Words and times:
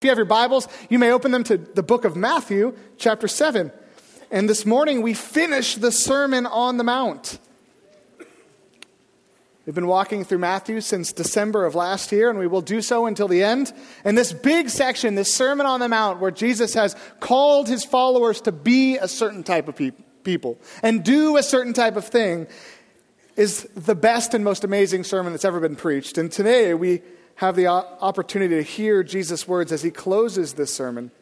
If 0.00 0.04
you 0.04 0.10
have 0.10 0.18
your 0.18 0.26
Bibles, 0.26 0.68
you 0.88 1.00
may 1.00 1.10
open 1.10 1.32
them 1.32 1.42
to 1.42 1.56
the 1.56 1.82
book 1.82 2.04
of 2.04 2.14
Matthew, 2.14 2.76
chapter 2.98 3.26
7. 3.26 3.72
And 4.30 4.48
this 4.48 4.64
morning 4.64 5.02
we 5.02 5.12
finish 5.12 5.74
the 5.74 5.90
Sermon 5.90 6.46
on 6.46 6.76
the 6.76 6.84
Mount. 6.84 7.40
We've 9.66 9.74
been 9.74 9.88
walking 9.88 10.22
through 10.22 10.38
Matthew 10.38 10.82
since 10.82 11.12
December 11.12 11.66
of 11.66 11.74
last 11.74 12.12
year, 12.12 12.30
and 12.30 12.38
we 12.38 12.46
will 12.46 12.60
do 12.60 12.80
so 12.80 13.06
until 13.06 13.26
the 13.26 13.42
end. 13.42 13.72
And 14.04 14.16
this 14.16 14.32
big 14.32 14.68
section, 14.68 15.16
this 15.16 15.34
Sermon 15.34 15.66
on 15.66 15.80
the 15.80 15.88
Mount, 15.88 16.20
where 16.20 16.30
Jesus 16.30 16.74
has 16.74 16.94
called 17.18 17.66
his 17.66 17.84
followers 17.84 18.40
to 18.42 18.52
be 18.52 18.98
a 18.98 19.08
certain 19.08 19.42
type 19.42 19.66
of 19.66 19.74
people 20.22 20.58
and 20.80 21.02
do 21.02 21.36
a 21.36 21.42
certain 21.42 21.72
type 21.72 21.96
of 21.96 22.04
thing, 22.04 22.46
is 23.34 23.64
the 23.74 23.96
best 23.96 24.32
and 24.32 24.44
most 24.44 24.62
amazing 24.62 25.02
sermon 25.02 25.32
that's 25.32 25.44
ever 25.44 25.58
been 25.58 25.74
preached. 25.74 26.18
And 26.18 26.30
today 26.30 26.72
we 26.72 27.02
have 27.38 27.54
the 27.54 27.68
opportunity 27.68 28.56
to 28.56 28.62
hear 28.62 29.04
Jesus' 29.04 29.46
words 29.46 29.70
as 29.70 29.80
he 29.80 29.92
closes 29.92 30.54
this 30.54 30.74
sermon. 30.74 31.12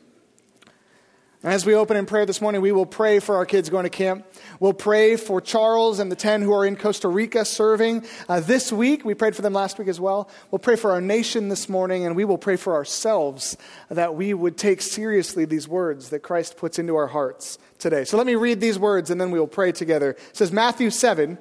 And 1.42 1.52
as 1.52 1.66
we 1.66 1.74
open 1.74 1.98
in 1.98 2.06
prayer 2.06 2.24
this 2.24 2.40
morning, 2.40 2.62
we 2.62 2.72
will 2.72 2.86
pray 2.86 3.18
for 3.18 3.36
our 3.36 3.44
kids 3.44 3.68
going 3.68 3.84
to 3.84 3.90
camp. 3.90 4.24
We'll 4.58 4.72
pray 4.72 5.16
for 5.16 5.42
Charles 5.42 5.98
and 5.98 6.10
the 6.10 6.16
10 6.16 6.40
who 6.40 6.54
are 6.54 6.64
in 6.64 6.76
Costa 6.76 7.08
Rica 7.08 7.44
serving 7.44 8.06
uh, 8.30 8.40
this 8.40 8.72
week. 8.72 9.04
We 9.04 9.12
prayed 9.12 9.36
for 9.36 9.42
them 9.42 9.52
last 9.52 9.78
week 9.78 9.88
as 9.88 10.00
well. 10.00 10.30
We'll 10.50 10.58
pray 10.58 10.76
for 10.76 10.92
our 10.92 11.02
nation 11.02 11.50
this 11.50 11.68
morning, 11.68 12.06
and 12.06 12.16
we 12.16 12.24
will 12.24 12.38
pray 12.38 12.56
for 12.56 12.72
ourselves 12.72 13.58
that 13.90 14.14
we 14.14 14.32
would 14.32 14.56
take 14.56 14.80
seriously 14.80 15.44
these 15.44 15.68
words 15.68 16.08
that 16.08 16.20
Christ 16.20 16.56
puts 16.56 16.78
into 16.78 16.96
our 16.96 17.08
hearts 17.08 17.58
today. 17.78 18.04
So 18.04 18.16
let 18.16 18.26
me 18.26 18.36
read 18.36 18.62
these 18.62 18.78
words, 18.78 19.10
and 19.10 19.20
then 19.20 19.32
we 19.32 19.38
will 19.38 19.46
pray 19.46 19.70
together. 19.70 20.12
It 20.12 20.30
says 20.32 20.50
Matthew 20.50 20.88
7, 20.88 21.36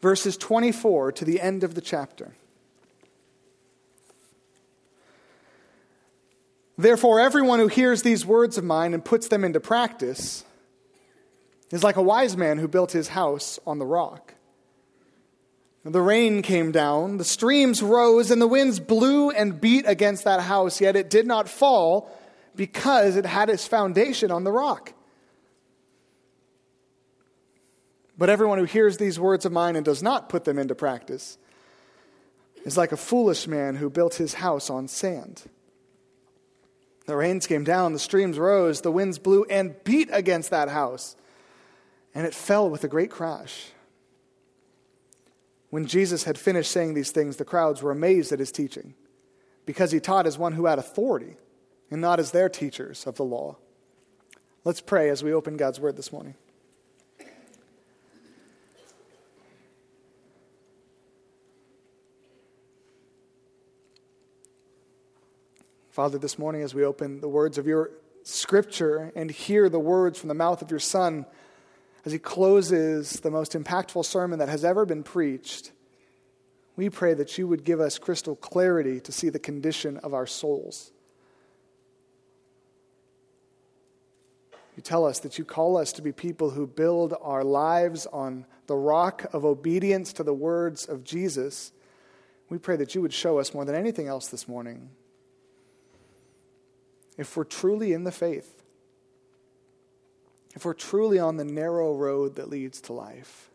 verses 0.00 0.38
24 0.38 1.12
to 1.12 1.26
the 1.26 1.42
end 1.42 1.62
of 1.62 1.74
the 1.74 1.82
chapter. 1.82 2.32
Therefore, 6.78 7.18
everyone 7.18 7.58
who 7.58 7.66
hears 7.66 8.02
these 8.02 8.24
words 8.24 8.56
of 8.56 8.62
mine 8.62 8.94
and 8.94 9.04
puts 9.04 9.26
them 9.26 9.42
into 9.42 9.58
practice 9.58 10.44
is 11.72 11.82
like 11.82 11.96
a 11.96 12.02
wise 12.02 12.36
man 12.36 12.58
who 12.58 12.68
built 12.68 12.92
his 12.92 13.08
house 13.08 13.58
on 13.66 13.80
the 13.80 13.84
rock. 13.84 14.34
The 15.84 16.00
rain 16.00 16.42
came 16.42 16.70
down, 16.70 17.16
the 17.16 17.24
streams 17.24 17.82
rose, 17.82 18.30
and 18.30 18.40
the 18.40 18.46
winds 18.46 18.78
blew 18.78 19.30
and 19.30 19.60
beat 19.60 19.86
against 19.88 20.24
that 20.24 20.40
house, 20.40 20.80
yet 20.80 20.94
it 20.94 21.10
did 21.10 21.26
not 21.26 21.48
fall 21.48 22.16
because 22.54 23.16
it 23.16 23.26
had 23.26 23.50
its 23.50 23.66
foundation 23.66 24.30
on 24.30 24.44
the 24.44 24.52
rock. 24.52 24.92
But 28.16 28.30
everyone 28.30 28.58
who 28.58 28.64
hears 28.64 28.98
these 28.98 29.18
words 29.18 29.44
of 29.44 29.52
mine 29.52 29.76
and 29.76 29.84
does 29.84 30.02
not 30.02 30.28
put 30.28 30.44
them 30.44 30.58
into 30.58 30.74
practice 30.74 31.38
is 32.64 32.76
like 32.76 32.92
a 32.92 32.96
foolish 32.96 33.48
man 33.48 33.76
who 33.76 33.90
built 33.90 34.16
his 34.16 34.34
house 34.34 34.70
on 34.70 34.86
sand. 34.88 35.44
The 37.08 37.16
rains 37.16 37.46
came 37.46 37.64
down, 37.64 37.94
the 37.94 37.98
streams 37.98 38.38
rose, 38.38 38.82
the 38.82 38.92
winds 38.92 39.18
blew 39.18 39.44
and 39.44 39.82
beat 39.82 40.10
against 40.12 40.50
that 40.50 40.68
house, 40.68 41.16
and 42.14 42.26
it 42.26 42.34
fell 42.34 42.68
with 42.68 42.84
a 42.84 42.88
great 42.88 43.10
crash. 43.10 43.68
When 45.70 45.86
Jesus 45.86 46.24
had 46.24 46.36
finished 46.36 46.70
saying 46.70 46.92
these 46.92 47.10
things, 47.10 47.36
the 47.36 47.46
crowds 47.46 47.82
were 47.82 47.92
amazed 47.92 48.30
at 48.30 48.40
his 48.40 48.52
teaching, 48.52 48.92
because 49.64 49.90
he 49.90 50.00
taught 50.00 50.26
as 50.26 50.36
one 50.36 50.52
who 50.52 50.66
had 50.66 50.78
authority 50.78 51.38
and 51.90 52.02
not 52.02 52.20
as 52.20 52.32
their 52.32 52.50
teachers 52.50 53.06
of 53.06 53.14
the 53.14 53.24
law. 53.24 53.56
Let's 54.64 54.82
pray 54.82 55.08
as 55.08 55.24
we 55.24 55.32
open 55.32 55.56
God's 55.56 55.80
word 55.80 55.96
this 55.96 56.12
morning. 56.12 56.34
Father, 65.98 66.16
this 66.16 66.38
morning 66.38 66.62
as 66.62 66.76
we 66.76 66.84
open 66.84 67.20
the 67.20 67.28
words 67.28 67.58
of 67.58 67.66
your 67.66 67.90
scripture 68.22 69.10
and 69.16 69.32
hear 69.32 69.68
the 69.68 69.80
words 69.80 70.16
from 70.16 70.28
the 70.28 70.34
mouth 70.34 70.62
of 70.62 70.70
your 70.70 70.78
Son 70.78 71.26
as 72.04 72.12
he 72.12 72.20
closes 72.20 73.18
the 73.18 73.32
most 73.32 73.54
impactful 73.54 74.04
sermon 74.04 74.38
that 74.38 74.48
has 74.48 74.64
ever 74.64 74.86
been 74.86 75.02
preached, 75.02 75.72
we 76.76 76.88
pray 76.88 77.14
that 77.14 77.36
you 77.36 77.48
would 77.48 77.64
give 77.64 77.80
us 77.80 77.98
crystal 77.98 78.36
clarity 78.36 79.00
to 79.00 79.10
see 79.10 79.28
the 79.28 79.40
condition 79.40 79.96
of 79.96 80.14
our 80.14 80.24
souls. 80.24 80.92
You 84.76 84.82
tell 84.84 85.04
us 85.04 85.18
that 85.18 85.36
you 85.36 85.44
call 85.44 85.76
us 85.76 85.92
to 85.94 86.00
be 86.00 86.12
people 86.12 86.50
who 86.50 86.68
build 86.68 87.12
our 87.20 87.42
lives 87.42 88.06
on 88.12 88.46
the 88.68 88.76
rock 88.76 89.26
of 89.32 89.44
obedience 89.44 90.12
to 90.12 90.22
the 90.22 90.32
words 90.32 90.86
of 90.86 91.02
Jesus. 91.02 91.72
We 92.48 92.58
pray 92.58 92.76
that 92.76 92.94
you 92.94 93.02
would 93.02 93.12
show 93.12 93.40
us 93.40 93.52
more 93.52 93.64
than 93.64 93.74
anything 93.74 94.06
else 94.06 94.28
this 94.28 94.46
morning 94.46 94.90
if 97.18 97.36
we're 97.36 97.44
truly 97.44 97.92
in 97.92 98.04
the 98.04 98.12
faith, 98.12 98.62
if 100.54 100.64
we're 100.64 100.72
truly 100.72 101.18
on 101.18 101.36
the 101.36 101.44
narrow 101.44 101.94
road 101.94 102.36
that 102.36 102.48
leads 102.48 102.80
to 102.82 102.92
life, 102.92 103.50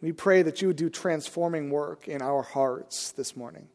we 0.00 0.10
pray 0.10 0.42
that 0.42 0.60
you 0.60 0.68
would 0.68 0.76
do 0.76 0.90
transforming 0.90 1.70
work 1.70 2.08
in 2.08 2.20
our 2.20 2.42
hearts 2.42 3.12
this 3.12 3.36
morning. 3.36 3.68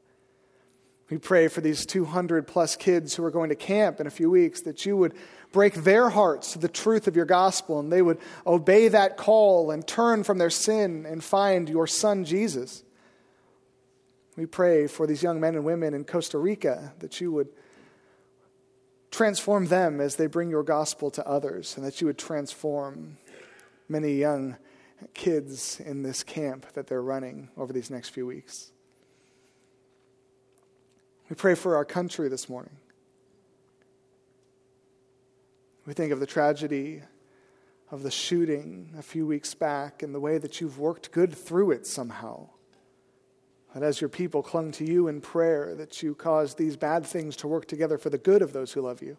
We 1.10 1.18
pray 1.18 1.48
for 1.48 1.62
these 1.62 1.86
200 1.86 2.46
plus 2.46 2.76
kids 2.76 3.16
who 3.16 3.24
are 3.24 3.32
going 3.32 3.48
to 3.48 3.56
camp 3.56 4.02
in 4.02 4.08
a 4.08 4.12
few 4.12 4.30
weeks 4.30 4.62
that 4.64 4.86
you 4.86 4.98
would 4.98 5.14
break 5.54 5.76
their 5.76 6.10
hearts 6.10 6.52
to 6.52 6.60
the 6.60 6.68
truth 6.68 7.08
of 7.08 7.16
your 7.16 7.26
gospel 7.26 7.80
and 7.80 7.90
they 7.90 8.02
would 8.02 8.18
obey 8.46 8.90
that 8.90 9.16
call 9.16 9.72
and 9.72 9.88
turn 9.88 10.26
from 10.26 10.38
their 10.38 10.50
sin 10.50 11.06
and 11.06 11.24
find 11.24 11.70
your 11.70 11.88
son 11.88 12.26
Jesus. 12.26 12.84
We 14.36 14.48
pray 14.48 14.88
for 14.88 15.08
these 15.08 15.24
young 15.24 15.40
men 15.40 15.56
and 15.56 15.64
women 15.64 15.94
in 15.94 16.04
Costa 16.04 16.38
Rica 16.38 16.94
that 17.00 17.22
you 17.22 17.32
would 17.32 17.48
transform 19.18 19.66
them 19.66 20.00
as 20.00 20.16
they 20.16 20.28
bring 20.28 20.48
your 20.48 20.62
gospel 20.62 21.10
to 21.10 21.28
others, 21.28 21.76
and 21.76 21.84
that 21.84 22.00
you 22.00 22.06
would 22.06 22.20
transform 22.20 23.18
many 23.90 24.14
young 24.14 24.56
kids 25.16 25.80
in 25.80 26.04
this 26.04 26.24
camp 26.24 26.72
that 26.74 26.86
they're 26.86 27.02
running 27.02 27.50
over 27.58 27.74
these 27.74 27.90
next 27.90 28.10
few 28.10 28.28
weeks. 28.28 28.72
We 31.32 31.36
pray 31.36 31.56
for 31.56 31.76
our 31.76 31.84
country 31.84 32.30
this 32.30 32.48
morning. 32.48 32.78
We 35.88 35.94
think 35.94 36.12
of 36.12 36.20
the 36.20 36.28
tragedy 36.28 37.02
of 37.90 38.04
the 38.04 38.12
shooting 38.12 38.94
a 39.00 39.02
few 39.02 39.26
weeks 39.26 39.56
back 39.56 40.04
and 40.04 40.14
the 40.14 40.20
way 40.20 40.38
that 40.38 40.62
you've 40.62 40.78
worked 40.78 41.12
good 41.12 41.34
through 41.34 41.72
it 41.72 41.88
somehow. 41.88 42.50
That 43.74 43.84
as 43.84 44.02
your 44.02 44.10
people 44.10 44.42
clung 44.42 44.72
to 44.74 44.86
you 44.86 45.08
in 45.08 45.22
prayer, 45.22 45.76
that 45.76 46.02
you 46.02 46.16
caused 46.16 46.58
these 46.58 46.76
bad 46.76 47.06
things 47.06 47.36
to 47.38 47.48
work 47.48 47.68
together 47.68 47.98
for 47.98 48.10
the 48.10 48.18
good 48.18 48.42
of 48.42 48.54
those 48.54 48.74
who 48.74 48.82
love 48.82 49.02
you. 49.02 49.18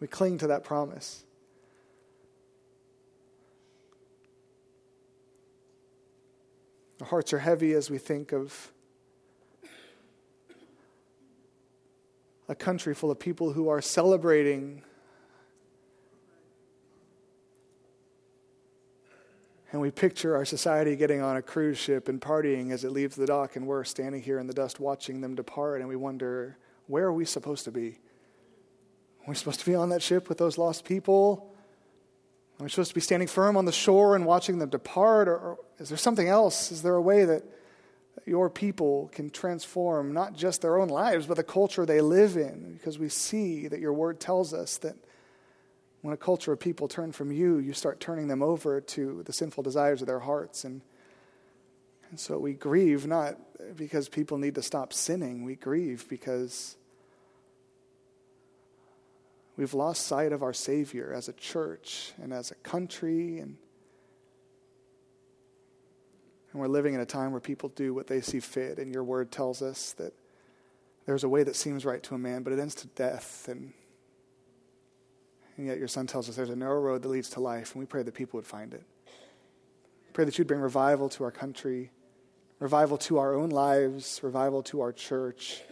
We 0.00 0.06
cling 0.06 0.38
to 0.38 0.46
that 0.46 0.64
promise. 0.64 1.24
Our 7.00 7.06
hearts 7.06 7.32
are 7.32 7.38
heavy 7.38 7.72
as 7.74 7.90
we 7.90 7.98
think 7.98 8.32
of 8.32 8.72
a 12.48 12.54
country 12.54 12.94
full 12.94 13.10
of 13.10 13.18
people 13.18 13.52
who 13.52 13.68
are 13.68 13.80
celebrating 13.80 14.82
And 19.70 19.80
we 19.82 19.90
picture 19.90 20.34
our 20.34 20.46
society 20.46 20.96
getting 20.96 21.20
on 21.20 21.36
a 21.36 21.42
cruise 21.42 21.76
ship 21.76 22.08
and 22.08 22.20
partying 22.20 22.72
as 22.72 22.84
it 22.84 22.90
leaves 22.90 23.16
the 23.16 23.26
dock, 23.26 23.56
and 23.56 23.66
we're 23.66 23.84
standing 23.84 24.22
here 24.22 24.38
in 24.38 24.46
the 24.46 24.54
dust 24.54 24.80
watching 24.80 25.20
them 25.20 25.34
depart, 25.34 25.80
and 25.80 25.88
we 25.88 25.96
wonder, 25.96 26.56
where 26.86 27.06
are 27.06 27.12
we 27.12 27.26
supposed 27.26 27.64
to 27.64 27.70
be? 27.70 27.98
Are 29.20 29.28
we 29.28 29.34
supposed 29.34 29.60
to 29.60 29.66
be 29.66 29.74
on 29.74 29.90
that 29.90 30.00
ship 30.00 30.30
with 30.30 30.38
those 30.38 30.56
lost 30.56 30.86
people? 30.86 31.52
Are 32.58 32.64
we 32.64 32.70
supposed 32.70 32.90
to 32.90 32.94
be 32.94 33.02
standing 33.02 33.28
firm 33.28 33.58
on 33.58 33.66
the 33.66 33.72
shore 33.72 34.16
and 34.16 34.24
watching 34.24 34.58
them 34.58 34.70
depart? 34.70 35.28
Or, 35.28 35.36
or 35.36 35.58
is 35.78 35.90
there 35.90 35.98
something 35.98 36.28
else? 36.28 36.72
Is 36.72 36.82
there 36.82 36.94
a 36.94 37.02
way 37.02 37.26
that 37.26 37.44
your 38.26 38.48
people 38.48 39.10
can 39.12 39.28
transform 39.30 40.12
not 40.12 40.34
just 40.34 40.62
their 40.62 40.78
own 40.78 40.88
lives, 40.88 41.26
but 41.26 41.36
the 41.36 41.44
culture 41.44 41.84
they 41.84 42.00
live 42.00 42.36
in? 42.36 42.72
Because 42.72 42.98
we 42.98 43.10
see 43.10 43.68
that 43.68 43.80
your 43.80 43.92
word 43.92 44.18
tells 44.18 44.54
us 44.54 44.78
that 44.78 44.96
when 46.08 46.14
a 46.14 46.16
culture 46.16 46.52
of 46.52 46.58
people 46.58 46.88
turn 46.88 47.12
from 47.12 47.30
you, 47.30 47.58
you 47.58 47.74
start 47.74 48.00
turning 48.00 48.28
them 48.28 48.42
over 48.42 48.80
to 48.80 49.22
the 49.26 49.32
sinful 49.32 49.62
desires 49.62 50.00
of 50.00 50.06
their 50.06 50.20
hearts. 50.20 50.64
And, 50.64 50.80
and 52.08 52.18
so 52.18 52.38
we 52.38 52.54
grieve 52.54 53.06
not 53.06 53.36
because 53.76 54.08
people 54.08 54.38
need 54.38 54.54
to 54.54 54.62
stop 54.62 54.94
sinning, 54.94 55.44
we 55.44 55.54
grieve 55.54 56.08
because 56.08 56.78
we've 59.58 59.74
lost 59.74 60.06
sight 60.06 60.32
of 60.32 60.42
our 60.42 60.54
Savior 60.54 61.12
as 61.14 61.28
a 61.28 61.34
church 61.34 62.14
and 62.22 62.32
as 62.32 62.50
a 62.50 62.54
country. 62.54 63.40
And, 63.40 63.58
and 66.52 66.60
we're 66.62 66.68
living 66.68 66.94
in 66.94 67.00
a 67.00 67.06
time 67.06 67.32
where 67.32 67.40
people 67.42 67.68
do 67.68 67.92
what 67.92 68.06
they 68.06 68.22
see 68.22 68.40
fit. 68.40 68.78
And 68.78 68.94
your 68.94 69.04
word 69.04 69.30
tells 69.30 69.60
us 69.60 69.92
that 69.98 70.14
there's 71.04 71.24
a 71.24 71.28
way 71.28 71.42
that 71.42 71.54
seems 71.54 71.84
right 71.84 72.02
to 72.04 72.14
a 72.14 72.18
man, 72.18 72.44
but 72.44 72.54
it 72.54 72.58
ends 72.58 72.76
to 72.76 72.86
death. 72.86 73.46
And 73.46 73.74
and 75.58 75.66
yet 75.66 75.78
your 75.78 75.88
son 75.88 76.06
tells 76.06 76.28
us 76.28 76.36
there's 76.36 76.48
a 76.50 76.56
narrow 76.56 76.80
road 76.80 77.02
that 77.02 77.08
leads 77.08 77.28
to 77.30 77.40
life, 77.40 77.72
and 77.72 77.80
we 77.80 77.86
pray 77.86 78.02
that 78.04 78.14
people 78.14 78.38
would 78.38 78.46
find 78.46 78.72
it. 78.72 78.84
Pray 80.12 80.24
that 80.24 80.38
you'd 80.38 80.46
bring 80.46 80.60
revival 80.60 81.08
to 81.10 81.24
our 81.24 81.30
country, 81.30 81.90
revival 82.60 82.96
to 82.98 83.18
our 83.18 83.34
own 83.34 83.50
lives, 83.50 84.20
revival 84.22 84.62
to 84.62 84.80
our 84.80 84.92
church. 84.92 85.62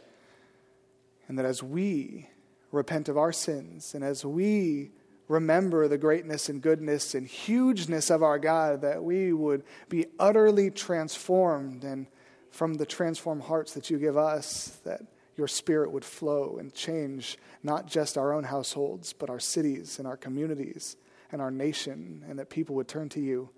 And 1.28 1.38
that 1.38 1.46
as 1.46 1.62
we 1.62 2.28
repent 2.70 3.08
of 3.08 3.16
our 3.16 3.32
sins 3.32 3.94
and 3.94 4.04
as 4.04 4.24
we 4.24 4.90
remember 5.28 5.88
the 5.88 5.98
greatness 5.98 6.48
and 6.48 6.60
goodness 6.62 7.14
and 7.14 7.26
hugeness 7.26 8.10
of 8.10 8.22
our 8.22 8.38
God, 8.38 8.82
that 8.82 9.02
we 9.02 9.32
would 9.32 9.64
be 9.88 10.06
utterly 10.18 10.70
transformed, 10.70 11.84
and 11.84 12.06
from 12.50 12.74
the 12.74 12.86
transformed 12.86 13.42
hearts 13.42 13.74
that 13.74 13.90
you 13.90 13.98
give 13.98 14.16
us, 14.16 14.78
that 14.84 15.02
your 15.36 15.48
spirit 15.48 15.90
would 15.92 16.04
flow 16.04 16.56
and 16.58 16.72
change 16.72 17.38
not 17.62 17.86
just 17.86 18.16
our 18.16 18.32
own 18.32 18.44
households, 18.44 19.12
but 19.12 19.28
our 19.28 19.40
cities 19.40 19.98
and 19.98 20.08
our 20.08 20.16
communities 20.16 20.96
and 21.30 21.42
our 21.42 21.50
nation, 21.50 22.24
and 22.28 22.38
that 22.38 22.48
people 22.48 22.74
would 22.76 22.88
turn 22.88 23.08
to 23.10 23.20
you. 23.20 23.50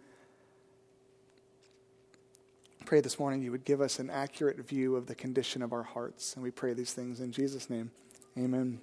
Pray 2.84 3.00
this 3.00 3.18
morning 3.18 3.42
you 3.42 3.52
would 3.52 3.64
give 3.64 3.80
us 3.80 3.98
an 3.98 4.08
accurate 4.08 4.58
view 4.66 4.96
of 4.96 5.06
the 5.06 5.14
condition 5.14 5.62
of 5.62 5.72
our 5.72 5.82
hearts. 5.82 6.34
And 6.34 6.42
we 6.42 6.50
pray 6.50 6.72
these 6.72 6.92
things 6.92 7.20
in 7.20 7.32
Jesus' 7.32 7.68
name. 7.68 7.90
Amen. 8.36 8.80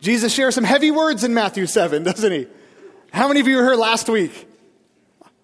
Jesus 0.00 0.32
shares 0.32 0.54
some 0.54 0.64
heavy 0.64 0.90
words 0.90 1.24
in 1.24 1.34
Matthew 1.34 1.66
7, 1.66 2.02
doesn't 2.04 2.32
he? 2.32 2.46
How 3.12 3.28
many 3.28 3.40
of 3.40 3.48
you 3.48 3.56
were 3.56 3.64
here 3.64 3.74
last 3.74 4.08
week? 4.08 4.48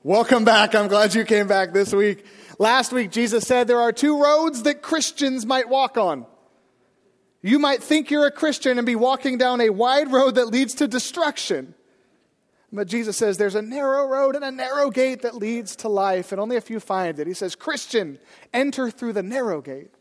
Welcome 0.02 0.44
back. 0.44 0.74
I'm 0.74 0.88
glad 0.88 1.14
you 1.14 1.24
came 1.24 1.46
back 1.46 1.72
this 1.72 1.92
week. 1.92 2.24
Last 2.60 2.92
week, 2.92 3.10
Jesus 3.10 3.46
said 3.46 3.68
there 3.68 3.80
are 3.80 3.90
two 3.90 4.22
roads 4.22 4.64
that 4.64 4.82
Christians 4.82 5.46
might 5.46 5.70
walk 5.70 5.96
on. 5.96 6.26
You 7.40 7.58
might 7.58 7.82
think 7.82 8.10
you're 8.10 8.26
a 8.26 8.30
Christian 8.30 8.76
and 8.76 8.84
be 8.84 8.96
walking 8.96 9.38
down 9.38 9.62
a 9.62 9.70
wide 9.70 10.12
road 10.12 10.34
that 10.34 10.48
leads 10.48 10.74
to 10.74 10.86
destruction. 10.86 11.74
But 12.70 12.86
Jesus 12.86 13.16
says 13.16 13.38
there's 13.38 13.54
a 13.54 13.62
narrow 13.62 14.06
road 14.06 14.36
and 14.36 14.44
a 14.44 14.50
narrow 14.50 14.90
gate 14.90 15.22
that 15.22 15.36
leads 15.36 15.74
to 15.76 15.88
life, 15.88 16.32
and 16.32 16.40
only 16.40 16.56
a 16.56 16.60
few 16.60 16.80
find 16.80 17.18
it. 17.18 17.26
He 17.26 17.32
says, 17.32 17.54
Christian, 17.54 18.18
enter 18.52 18.90
through 18.90 19.14
the 19.14 19.22
narrow 19.22 19.62
gate. 19.62 19.94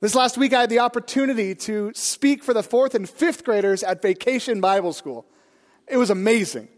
This 0.00 0.14
last 0.14 0.38
week, 0.38 0.54
I 0.54 0.62
had 0.62 0.70
the 0.70 0.78
opportunity 0.78 1.54
to 1.56 1.92
speak 1.94 2.42
for 2.42 2.54
the 2.54 2.62
fourth 2.62 2.94
and 2.94 3.06
fifth 3.06 3.44
graders 3.44 3.82
at 3.82 4.00
Vacation 4.00 4.62
Bible 4.62 4.94
School. 4.94 5.26
It 5.86 5.98
was 5.98 6.08
amazing. 6.08 6.68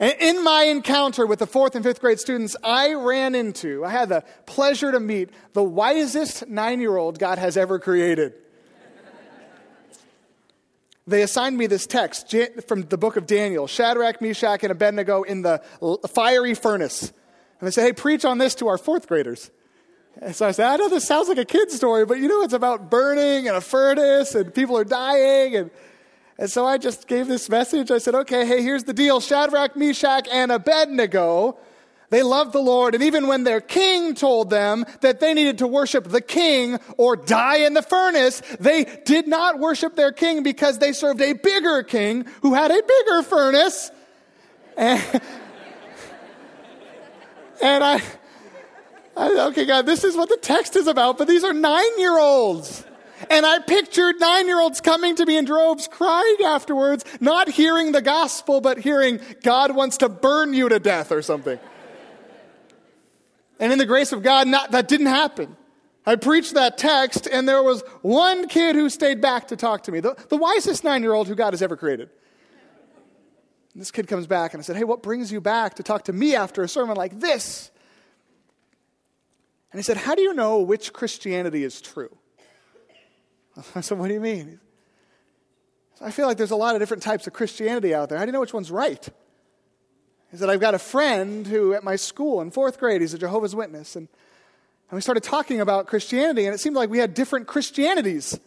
And 0.00 0.14
in 0.20 0.44
my 0.44 0.64
encounter 0.64 1.26
with 1.26 1.40
the 1.40 1.46
fourth 1.46 1.74
and 1.74 1.84
fifth 1.84 2.00
grade 2.00 2.20
students, 2.20 2.56
I 2.62 2.94
ran 2.94 3.34
into, 3.34 3.84
I 3.84 3.90
had 3.90 4.08
the 4.08 4.22
pleasure 4.46 4.92
to 4.92 5.00
meet 5.00 5.30
the 5.54 5.62
wisest 5.62 6.46
nine 6.46 6.80
year 6.80 6.96
old 6.96 7.18
God 7.18 7.38
has 7.38 7.56
ever 7.56 7.80
created. 7.80 8.34
they 11.06 11.22
assigned 11.22 11.58
me 11.58 11.66
this 11.66 11.86
text 11.86 12.32
from 12.68 12.82
the 12.82 12.98
book 12.98 13.16
of 13.16 13.26
Daniel 13.26 13.66
Shadrach, 13.66 14.20
Meshach, 14.20 14.62
and 14.62 14.70
Abednego 14.70 15.24
in 15.24 15.42
the 15.42 15.62
fiery 16.14 16.54
furnace. 16.54 17.12
And 17.60 17.66
they 17.66 17.72
said, 17.72 17.82
hey, 17.84 17.92
preach 17.92 18.24
on 18.24 18.38
this 18.38 18.54
to 18.56 18.68
our 18.68 18.78
fourth 18.78 19.08
graders. 19.08 19.50
And 20.22 20.34
so 20.34 20.46
I 20.46 20.52
said, 20.52 20.66
I 20.66 20.76
know 20.76 20.88
this 20.88 21.06
sounds 21.06 21.28
like 21.28 21.38
a 21.38 21.44
kid's 21.44 21.74
story, 21.74 22.06
but 22.06 22.18
you 22.18 22.28
know, 22.28 22.42
it's 22.42 22.52
about 22.52 22.88
burning 22.88 23.48
and 23.48 23.56
a 23.56 23.60
furnace 23.60 24.36
and 24.36 24.54
people 24.54 24.76
are 24.78 24.84
dying. 24.84 25.56
And, 25.56 25.70
and 26.38 26.48
so 26.48 26.64
I 26.64 26.78
just 26.78 27.08
gave 27.08 27.26
this 27.26 27.48
message. 27.48 27.90
I 27.90 27.98
said, 27.98 28.14
okay, 28.14 28.46
hey, 28.46 28.62
here's 28.62 28.84
the 28.84 28.92
deal 28.92 29.20
Shadrach, 29.20 29.76
Meshach, 29.76 30.28
and 30.32 30.52
Abednego. 30.52 31.58
They 32.10 32.22
loved 32.22 32.54
the 32.54 32.60
Lord, 32.60 32.94
and 32.94 33.04
even 33.04 33.26
when 33.26 33.44
their 33.44 33.60
king 33.60 34.14
told 34.14 34.48
them 34.48 34.86
that 35.02 35.20
they 35.20 35.34
needed 35.34 35.58
to 35.58 35.66
worship 35.66 36.04
the 36.04 36.22
king 36.22 36.78
or 36.96 37.16
die 37.16 37.58
in 37.58 37.74
the 37.74 37.82
furnace, 37.82 38.40
they 38.58 38.84
did 39.04 39.28
not 39.28 39.58
worship 39.58 39.94
their 39.94 40.12
king 40.12 40.42
because 40.42 40.78
they 40.78 40.92
served 40.92 41.20
a 41.20 41.34
bigger 41.34 41.82
king 41.82 42.24
who 42.40 42.54
had 42.54 42.70
a 42.70 42.82
bigger 42.82 43.22
furnace. 43.22 43.90
And, 44.78 45.20
and 47.62 47.84
I, 47.84 48.02
okay, 49.18 49.66
God, 49.66 49.84
this 49.84 50.02
is 50.02 50.16
what 50.16 50.30
the 50.30 50.38
text 50.38 50.76
is 50.76 50.86
about, 50.86 51.18
but 51.18 51.28
these 51.28 51.44
are 51.44 51.52
nine 51.52 51.98
year 51.98 52.18
olds. 52.18 52.86
And 53.30 53.44
I 53.44 53.58
pictured 53.60 54.16
nine 54.20 54.46
year 54.46 54.60
olds 54.60 54.80
coming 54.80 55.16
to 55.16 55.26
me 55.26 55.36
in 55.36 55.44
droves, 55.44 55.88
crying 55.88 56.36
afterwards, 56.44 57.04
not 57.20 57.48
hearing 57.48 57.92
the 57.92 58.02
gospel, 58.02 58.60
but 58.60 58.78
hearing 58.78 59.20
God 59.42 59.74
wants 59.74 59.98
to 59.98 60.08
burn 60.08 60.54
you 60.54 60.68
to 60.68 60.78
death 60.78 61.10
or 61.12 61.22
something. 61.22 61.58
and 63.58 63.72
in 63.72 63.78
the 63.78 63.86
grace 63.86 64.12
of 64.12 64.22
God, 64.22 64.46
not, 64.46 64.70
that 64.72 64.88
didn't 64.88 65.06
happen. 65.06 65.56
I 66.06 66.16
preached 66.16 66.54
that 66.54 66.78
text, 66.78 67.28
and 67.30 67.46
there 67.46 67.62
was 67.62 67.82
one 68.00 68.48
kid 68.48 68.76
who 68.76 68.88
stayed 68.88 69.20
back 69.20 69.48
to 69.48 69.56
talk 69.56 69.82
to 69.84 69.92
me, 69.92 70.00
the, 70.00 70.16
the 70.28 70.36
wisest 70.36 70.82
nine 70.84 71.02
year 71.02 71.12
old 71.12 71.28
who 71.28 71.34
God 71.34 71.52
has 71.52 71.60
ever 71.60 71.76
created. 71.76 72.08
And 73.74 73.80
this 73.82 73.90
kid 73.90 74.08
comes 74.08 74.26
back, 74.26 74.54
and 74.54 74.60
I 74.60 74.64
said, 74.64 74.76
Hey, 74.76 74.84
what 74.84 75.02
brings 75.02 75.30
you 75.30 75.40
back 75.40 75.74
to 75.74 75.82
talk 75.82 76.04
to 76.04 76.12
me 76.12 76.34
after 76.34 76.62
a 76.62 76.68
sermon 76.68 76.96
like 76.96 77.20
this? 77.20 77.70
And 79.70 79.78
he 79.78 79.82
said, 79.82 79.98
How 79.98 80.14
do 80.14 80.22
you 80.22 80.34
know 80.34 80.58
which 80.60 80.92
Christianity 80.92 81.62
is 81.62 81.80
true? 81.80 82.17
I 83.74 83.80
said, 83.80 83.98
What 83.98 84.08
do 84.08 84.14
you 84.14 84.20
mean? 84.20 84.60
I 86.00 86.10
feel 86.10 86.26
like 86.26 86.36
there's 86.36 86.52
a 86.52 86.56
lot 86.56 86.74
of 86.74 86.80
different 86.80 87.02
types 87.02 87.26
of 87.26 87.32
Christianity 87.32 87.92
out 87.94 88.08
there. 88.08 88.18
How 88.18 88.24
do 88.24 88.28
you 88.28 88.32
know 88.32 88.40
which 88.40 88.54
one's 88.54 88.70
right? 88.70 89.08
He 90.30 90.36
said, 90.36 90.48
I've 90.48 90.60
got 90.60 90.74
a 90.74 90.78
friend 90.78 91.46
who 91.46 91.74
at 91.74 91.82
my 91.82 91.96
school 91.96 92.40
in 92.40 92.50
fourth 92.50 92.78
grade, 92.78 93.00
he's 93.00 93.14
a 93.14 93.18
Jehovah's 93.18 93.56
Witness. 93.56 93.96
And, 93.96 94.08
and 94.90 94.96
we 94.96 95.00
started 95.00 95.22
talking 95.22 95.60
about 95.60 95.86
Christianity, 95.86 96.44
and 96.46 96.54
it 96.54 96.58
seemed 96.58 96.76
like 96.76 96.88
we 96.90 96.98
had 96.98 97.14
different 97.14 97.46
Christianities. 97.46 98.38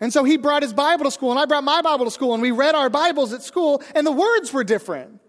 And 0.00 0.12
so 0.12 0.24
he 0.24 0.36
brought 0.36 0.62
his 0.62 0.72
Bible 0.72 1.04
to 1.04 1.10
school, 1.10 1.30
and 1.30 1.38
I 1.38 1.44
brought 1.44 1.64
my 1.64 1.82
Bible 1.82 2.04
to 2.04 2.10
school, 2.10 2.32
and 2.32 2.42
we 2.42 2.50
read 2.50 2.74
our 2.74 2.90
Bibles 2.90 3.32
at 3.32 3.42
school, 3.42 3.82
and 3.94 4.06
the 4.06 4.12
words 4.12 4.52
were 4.52 4.64
different. 4.64 5.20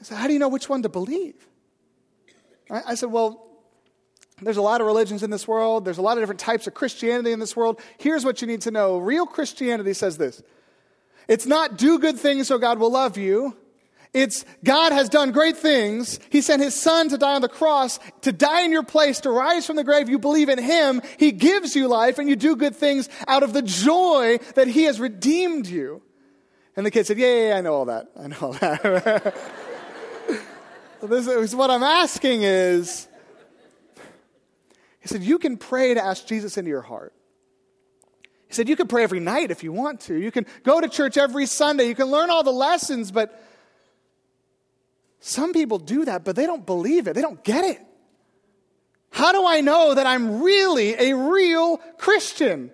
I 0.00 0.04
said, 0.04 0.18
How 0.18 0.26
do 0.26 0.32
you 0.32 0.38
know 0.38 0.48
which 0.48 0.68
one 0.68 0.82
to 0.82 0.88
believe? 0.88 1.34
I, 2.70 2.82
I 2.88 2.94
said, 2.96 3.10
Well, 3.10 3.46
there's 4.42 4.56
a 4.56 4.62
lot 4.62 4.80
of 4.80 4.86
religions 4.86 5.22
in 5.22 5.30
this 5.30 5.46
world. 5.46 5.84
There's 5.84 5.98
a 5.98 6.02
lot 6.02 6.16
of 6.16 6.22
different 6.22 6.40
types 6.40 6.66
of 6.66 6.74
Christianity 6.74 7.32
in 7.32 7.38
this 7.38 7.56
world. 7.56 7.80
Here's 7.98 8.24
what 8.24 8.40
you 8.40 8.48
need 8.48 8.62
to 8.62 8.70
know 8.70 8.98
real 8.98 9.26
Christianity 9.26 9.94
says 9.94 10.18
this 10.18 10.42
it's 11.28 11.46
not 11.46 11.78
do 11.78 11.98
good 11.98 12.18
things 12.18 12.48
so 12.48 12.58
God 12.58 12.78
will 12.78 12.90
love 12.90 13.16
you. 13.16 13.56
It's 14.12 14.44
God 14.62 14.92
has 14.92 15.08
done 15.08 15.32
great 15.32 15.56
things. 15.56 16.20
He 16.30 16.40
sent 16.40 16.62
his 16.62 16.80
son 16.80 17.08
to 17.08 17.18
die 17.18 17.34
on 17.34 17.42
the 17.42 17.48
cross, 17.48 17.98
to 18.22 18.30
die 18.30 18.62
in 18.62 18.70
your 18.70 18.84
place, 18.84 19.20
to 19.20 19.30
rise 19.30 19.66
from 19.66 19.74
the 19.74 19.82
grave. 19.82 20.08
You 20.08 20.20
believe 20.20 20.48
in 20.48 20.58
him. 20.58 21.02
He 21.18 21.32
gives 21.32 21.74
you 21.74 21.88
life 21.88 22.18
and 22.18 22.28
you 22.28 22.36
do 22.36 22.54
good 22.54 22.76
things 22.76 23.08
out 23.26 23.42
of 23.42 23.52
the 23.52 23.62
joy 23.62 24.38
that 24.54 24.68
he 24.68 24.84
has 24.84 25.00
redeemed 25.00 25.66
you. 25.66 26.00
And 26.76 26.86
the 26.86 26.92
kid 26.92 27.06
said, 27.06 27.18
Yeah, 27.18 27.26
yeah, 27.26 27.48
yeah 27.48 27.56
I 27.56 27.60
know 27.60 27.74
all 27.74 27.84
that. 27.86 28.08
I 28.18 28.28
know 28.28 28.36
all 28.40 28.52
that. 28.52 29.34
so 31.00 31.06
this 31.08 31.26
is 31.26 31.56
what 31.56 31.72
I'm 31.72 31.82
asking 31.82 32.42
is 32.42 33.08
he 35.04 35.08
said, 35.08 35.22
You 35.22 35.38
can 35.38 35.58
pray 35.58 35.92
to 35.92 36.02
ask 36.02 36.26
Jesus 36.26 36.56
into 36.56 36.70
your 36.70 36.80
heart. 36.80 37.12
He 38.48 38.54
said, 38.54 38.70
You 38.70 38.74
can 38.74 38.88
pray 38.88 39.02
every 39.02 39.20
night 39.20 39.50
if 39.50 39.62
you 39.62 39.70
want 39.70 40.00
to. 40.02 40.18
You 40.18 40.30
can 40.30 40.46
go 40.62 40.80
to 40.80 40.88
church 40.88 41.18
every 41.18 41.44
Sunday. 41.44 41.88
You 41.88 41.94
can 41.94 42.06
learn 42.06 42.30
all 42.30 42.42
the 42.42 42.50
lessons, 42.50 43.12
but 43.12 43.38
some 45.20 45.52
people 45.52 45.78
do 45.78 46.06
that, 46.06 46.24
but 46.24 46.36
they 46.36 46.46
don't 46.46 46.64
believe 46.64 47.06
it. 47.06 47.12
They 47.12 47.20
don't 47.20 47.44
get 47.44 47.66
it. 47.66 47.82
How 49.10 49.32
do 49.32 49.46
I 49.46 49.60
know 49.60 49.92
that 49.92 50.06
I'm 50.06 50.42
really 50.42 50.94
a 50.94 51.14
real 51.14 51.76
Christian? 51.98 52.70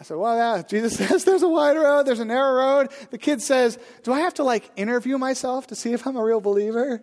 I 0.00 0.02
said, 0.02 0.16
Well, 0.16 0.36
yeah, 0.36 0.62
Jesus 0.62 0.96
says 1.08 1.22
there's 1.24 1.44
a 1.44 1.48
wide 1.48 1.76
road, 1.76 2.04
there's 2.04 2.18
a 2.18 2.24
narrow 2.24 2.54
road. 2.54 2.88
The 3.10 3.18
kid 3.18 3.40
says, 3.42 3.78
Do 4.02 4.12
I 4.12 4.22
have 4.22 4.34
to 4.34 4.42
like 4.42 4.68
interview 4.74 5.18
myself 5.18 5.68
to 5.68 5.76
see 5.76 5.92
if 5.92 6.04
I'm 6.04 6.16
a 6.16 6.24
real 6.24 6.40
believer? 6.40 7.00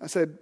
I 0.00 0.08
said, 0.08 0.36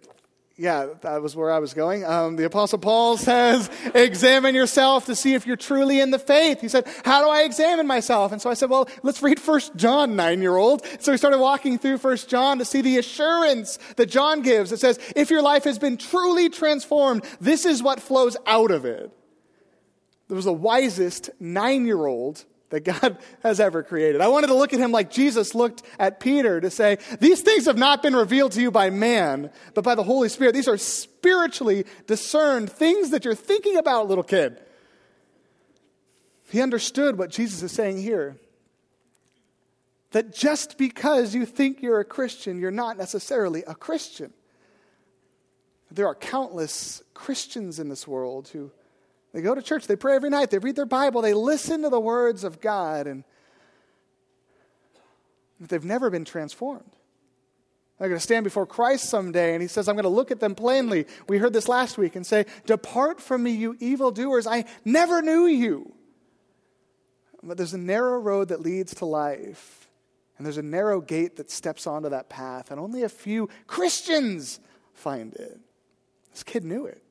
yeah, 0.59 0.89
that 1.03 1.23
was 1.23 1.37
where 1.37 1.53
I 1.53 1.61
was 1.61 1.73
going. 1.73 2.05
Um, 2.05 2.35
the 2.35 2.45
Apostle 2.45 2.81
Paul 2.81 3.17
says, 3.17 3.71
examine 3.95 4.57
yourself 4.57 5.07
to 5.07 5.15
see 5.15 5.35
if 5.35 5.47
you're 5.47 5.57
truly 5.57 6.01
in 6.01 6.11
the 6.11 6.19
faith. 6.19 6.61
He 6.61 6.67
said, 6.67 6.85
how 7.05 7.23
do 7.23 7.31
I 7.31 7.43
examine 7.43 7.87
myself? 7.87 8.33
And 8.33 8.43
so 8.43 8.51
I 8.51 8.55
said, 8.55 8.69
well, 8.69 8.89
let's 9.05 9.23
read 9.23 9.39
First 9.39 9.77
John, 9.77 10.17
nine 10.17 10.43
year 10.43 10.57
old. 10.57 10.85
So 10.99 11.13
we 11.13 11.19
started 11.19 11.39
walking 11.39 11.79
through 11.79 11.99
First 11.99 12.29
John 12.29 12.59
to 12.59 12.65
see 12.65 12.81
the 12.81 12.99
assurance 12.99 13.79
that 13.95 14.07
John 14.07 14.43
gives. 14.43 14.73
It 14.73 14.81
says, 14.81 14.99
if 15.15 15.31
your 15.31 15.43
life 15.43 15.63
has 15.63 15.79
been 15.79 15.97
truly 15.97 16.49
transformed, 16.49 17.25
this 17.41 17.65
is 17.65 17.81
what 17.81 18.01
flows 18.01 18.37
out 18.45 18.73
of 18.73 18.85
it. 18.85 19.13
There 20.27 20.37
was 20.37 20.45
the 20.45 20.53
wisest 20.53 21.31
nine 21.39 21.87
year 21.87 22.05
old 22.05 22.45
that 22.71 22.85
God 22.85 23.19
has 23.43 23.61
ever 23.61 23.83
created. 23.83 24.21
I 24.21 24.29
wanted 24.29 24.49
to 24.49 24.55
look 24.55 24.73
at 24.73 24.81
him 24.81 24.93
like 24.93 25.11
Jesus 25.11 25.55
looked 25.55 25.83
at 25.99 26.21
Peter 26.21 26.61
to 26.61 26.71
say, 26.71 26.99
These 27.21 27.43
things 27.43 27.67
have 27.67 27.79
not 27.79 28.03
been 28.03 28.15
revealed 28.15 28.53
to 28.53 28.61
you 28.61 28.71
by 28.71 28.91
man, 28.91 29.51
but 29.75 29.85
by 29.85 29.95
the 29.95 30.03
Holy 30.03 30.29
Spirit. 30.29 30.55
These 30.55 30.69
are 30.69 30.77
spiritually 30.77 31.85
discerned 32.07 32.71
things 32.71 33.11
that 33.11 33.25
you're 33.25 33.35
thinking 33.35 33.77
about, 33.77 34.09
little 34.09 34.25
kid. 34.25 34.61
He 36.51 36.63
understood 36.63 37.19
what 37.19 37.31
Jesus 37.31 37.63
is 37.63 37.73
saying 37.73 38.03
here. 38.03 38.37
That 40.13 40.35
just 40.35 40.79
because 40.79 41.35
you 41.35 41.45
think 41.45 41.83
you're 41.83 42.01
a 42.01 42.05
Christian, 42.05 42.59
you're 42.59 42.71
not 42.71 42.97
necessarily 42.97 43.63
a 43.67 43.75
Christian. 43.75 44.33
There 45.91 46.07
are 46.07 46.15
countless 46.15 47.03
Christians 47.13 47.79
in 47.79 47.91
this 47.91 48.09
world 48.09 48.49
who 48.49 48.71
they 49.33 49.43
go 49.43 49.55
to 49.55 49.63
church, 49.63 49.87
they 49.87 49.97
pray 49.97 50.15
every 50.15 50.31
night, 50.31 50.51
they 50.51 50.59
read 50.59 50.77
their 50.77 50.87
Bible, 50.87 51.23
they 51.23 51.35
listen 51.35 51.83
to 51.83 51.91
the 51.91 52.01
words 52.01 52.45
of 52.45 52.61
God, 52.61 53.07
and 53.07 53.25
they've 55.61 55.85
never 55.85 56.11
been 56.11 56.25
transformed. 56.25 56.97
They're 57.99 58.09
going 58.09 58.19
to 58.19 58.23
stand 58.23 58.45
before 58.45 58.65
Christ 58.65 59.05
someday, 59.05 59.55
and 59.55 59.63
he 59.63 59.69
says, 59.69 59.89
I'm 59.89 59.97
going 59.97 60.05
to 60.05 60.09
look 60.09 60.31
at 60.31 60.39
them 60.39 60.55
plainly. 60.55 61.07
We 61.29 61.39
heard 61.39 61.53
this 61.53 61.69
last 61.69 61.99
week 61.99 62.15
and 62.15 62.25
say, 62.25 62.47
Depart 62.65 63.21
from 63.21 63.43
me, 63.43 63.51
you 63.51 63.77
evildoers. 63.81 64.47
I 64.47 64.67
never 64.85 65.21
knew 65.21 65.47
you. 65.47 65.93
But 67.43 67.57
there's 67.57 67.75
a 67.75 67.79
narrow 67.79 68.19
road 68.19 68.49
that 68.49 68.61
leads 68.61 68.95
to 68.97 69.05
life, 69.05 69.89
and 70.37 70.47
there's 70.47 70.59
a 70.59 70.63
narrow 70.63 71.01
gate 71.01 71.37
that 71.37 71.51
steps 71.51 71.87
onto 71.87 72.09
that 72.09 72.29
path, 72.29 72.71
and 72.71 72.79
only 72.79 73.03
a 73.03 73.09
few 73.09 73.49
Christians 73.67 74.61
find 74.93 75.35
it. 75.35 75.59
This 76.33 76.45
kid 76.45 76.65
knew 76.65 76.87
it. 76.87 77.03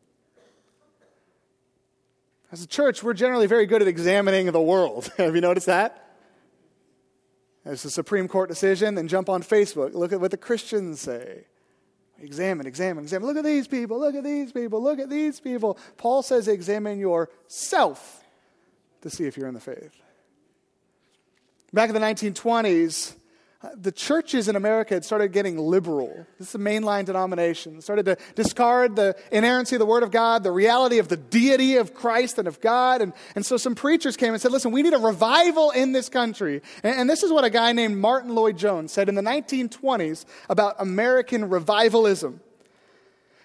As 2.52 2.64
a 2.64 2.68
church, 2.68 3.04
we're 3.04 3.14
generally 3.14 3.48
very 3.48 3.66
good 3.66 3.82
at 3.82 3.88
examining 3.88 4.52
the 4.52 4.62
world. 4.62 5.12
Have 5.18 5.36
you 5.36 5.42
noticed 5.42 5.68
that? 5.68 6.04
There's 7.66 7.84
a 7.84 7.90
Supreme 7.90 8.30
Court 8.30 8.48
decision, 8.48 8.96
then 8.96 9.10
jump 9.10 9.28
on 9.28 9.44
Facebook. 9.44 9.94
Look 9.94 10.14
at 10.14 10.22
what 10.22 10.32
the 10.32 10.38
Christians 10.38 11.02
say. 11.02 11.44
Examine, 12.22 12.66
examine, 12.66 13.04
examine. 13.04 13.28
Look 13.28 13.38
at 13.38 13.44
these 13.44 13.68
people, 13.68 14.00
look 14.00 14.16
at 14.16 14.24
these 14.24 14.54
people, 14.54 14.82
look 14.82 15.00
at 15.00 15.10
these 15.10 15.42
people. 15.42 15.78
Paul 15.98 16.24
says, 16.24 16.48
examine 16.48 16.98
yourself 16.98 18.24
to 19.02 19.10
see 19.10 19.26
if 19.26 19.36
you're 19.36 19.50
in 19.50 19.54
the 19.54 19.60
faith. 19.60 19.92
Back 21.74 21.90
in 21.90 21.94
the 21.94 22.00
1920s, 22.00 23.14
the 23.76 23.92
churches 23.92 24.48
in 24.48 24.56
America 24.56 24.94
had 24.94 25.04
started 25.06 25.32
getting 25.32 25.58
liberal. 25.58 26.26
This 26.38 26.48
is 26.48 26.54
the 26.54 26.60
mainline 26.60 27.06
denomination. 27.06 27.82
Started 27.82 28.06
to 28.06 28.18
discard 28.36 28.96
the 28.96 29.16
inerrancy 29.32 29.76
of 29.76 29.80
the 29.80 29.86
Word 29.86 30.04
of 30.04 30.12
God, 30.12 30.44
the 30.44 30.52
reality 30.52 31.00
of 31.00 31.08
the 31.08 31.18
deity 31.18 31.78
of 31.78 31.94
Christ 31.94 32.38
and 32.38 32.48
of 32.48 32.62
God. 32.62 33.02
And, 33.02 33.14
and 33.36 33.46
so 33.46 33.58
some 33.58 33.76
preachers 33.76 34.18
came 34.18 34.34
and 34.34 34.42
said, 34.42 34.52
listen, 34.52 34.72
we 34.72 34.82
need 34.82 34.94
a 34.94 35.00
revival 35.00 35.72
in 35.72 35.92
this 35.92 36.10
country. 36.10 36.62
And, 36.84 37.02
and 37.02 37.10
this 37.10 37.24
is 37.24 37.32
what 37.32 37.44
a 37.44 37.50
guy 37.50 37.72
named 37.72 37.98
Martyn 37.98 38.34
Lloyd-Jones 38.36 38.92
said 38.92 39.10
in 39.10 39.16
the 39.16 39.22
1920s 39.22 40.26
about 40.50 40.76
American 40.80 41.50
revivalism. 41.50 42.40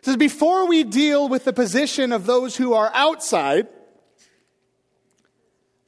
He 0.02 0.05
says, 0.07 0.17
before 0.17 0.67
we 0.67 0.85
deal 0.85 1.29
with 1.29 1.45
the 1.45 1.52
position 1.52 2.12
of 2.12 2.26
those 2.26 2.57
who 2.57 2.75
are 2.75 2.91
outside, 2.95 3.69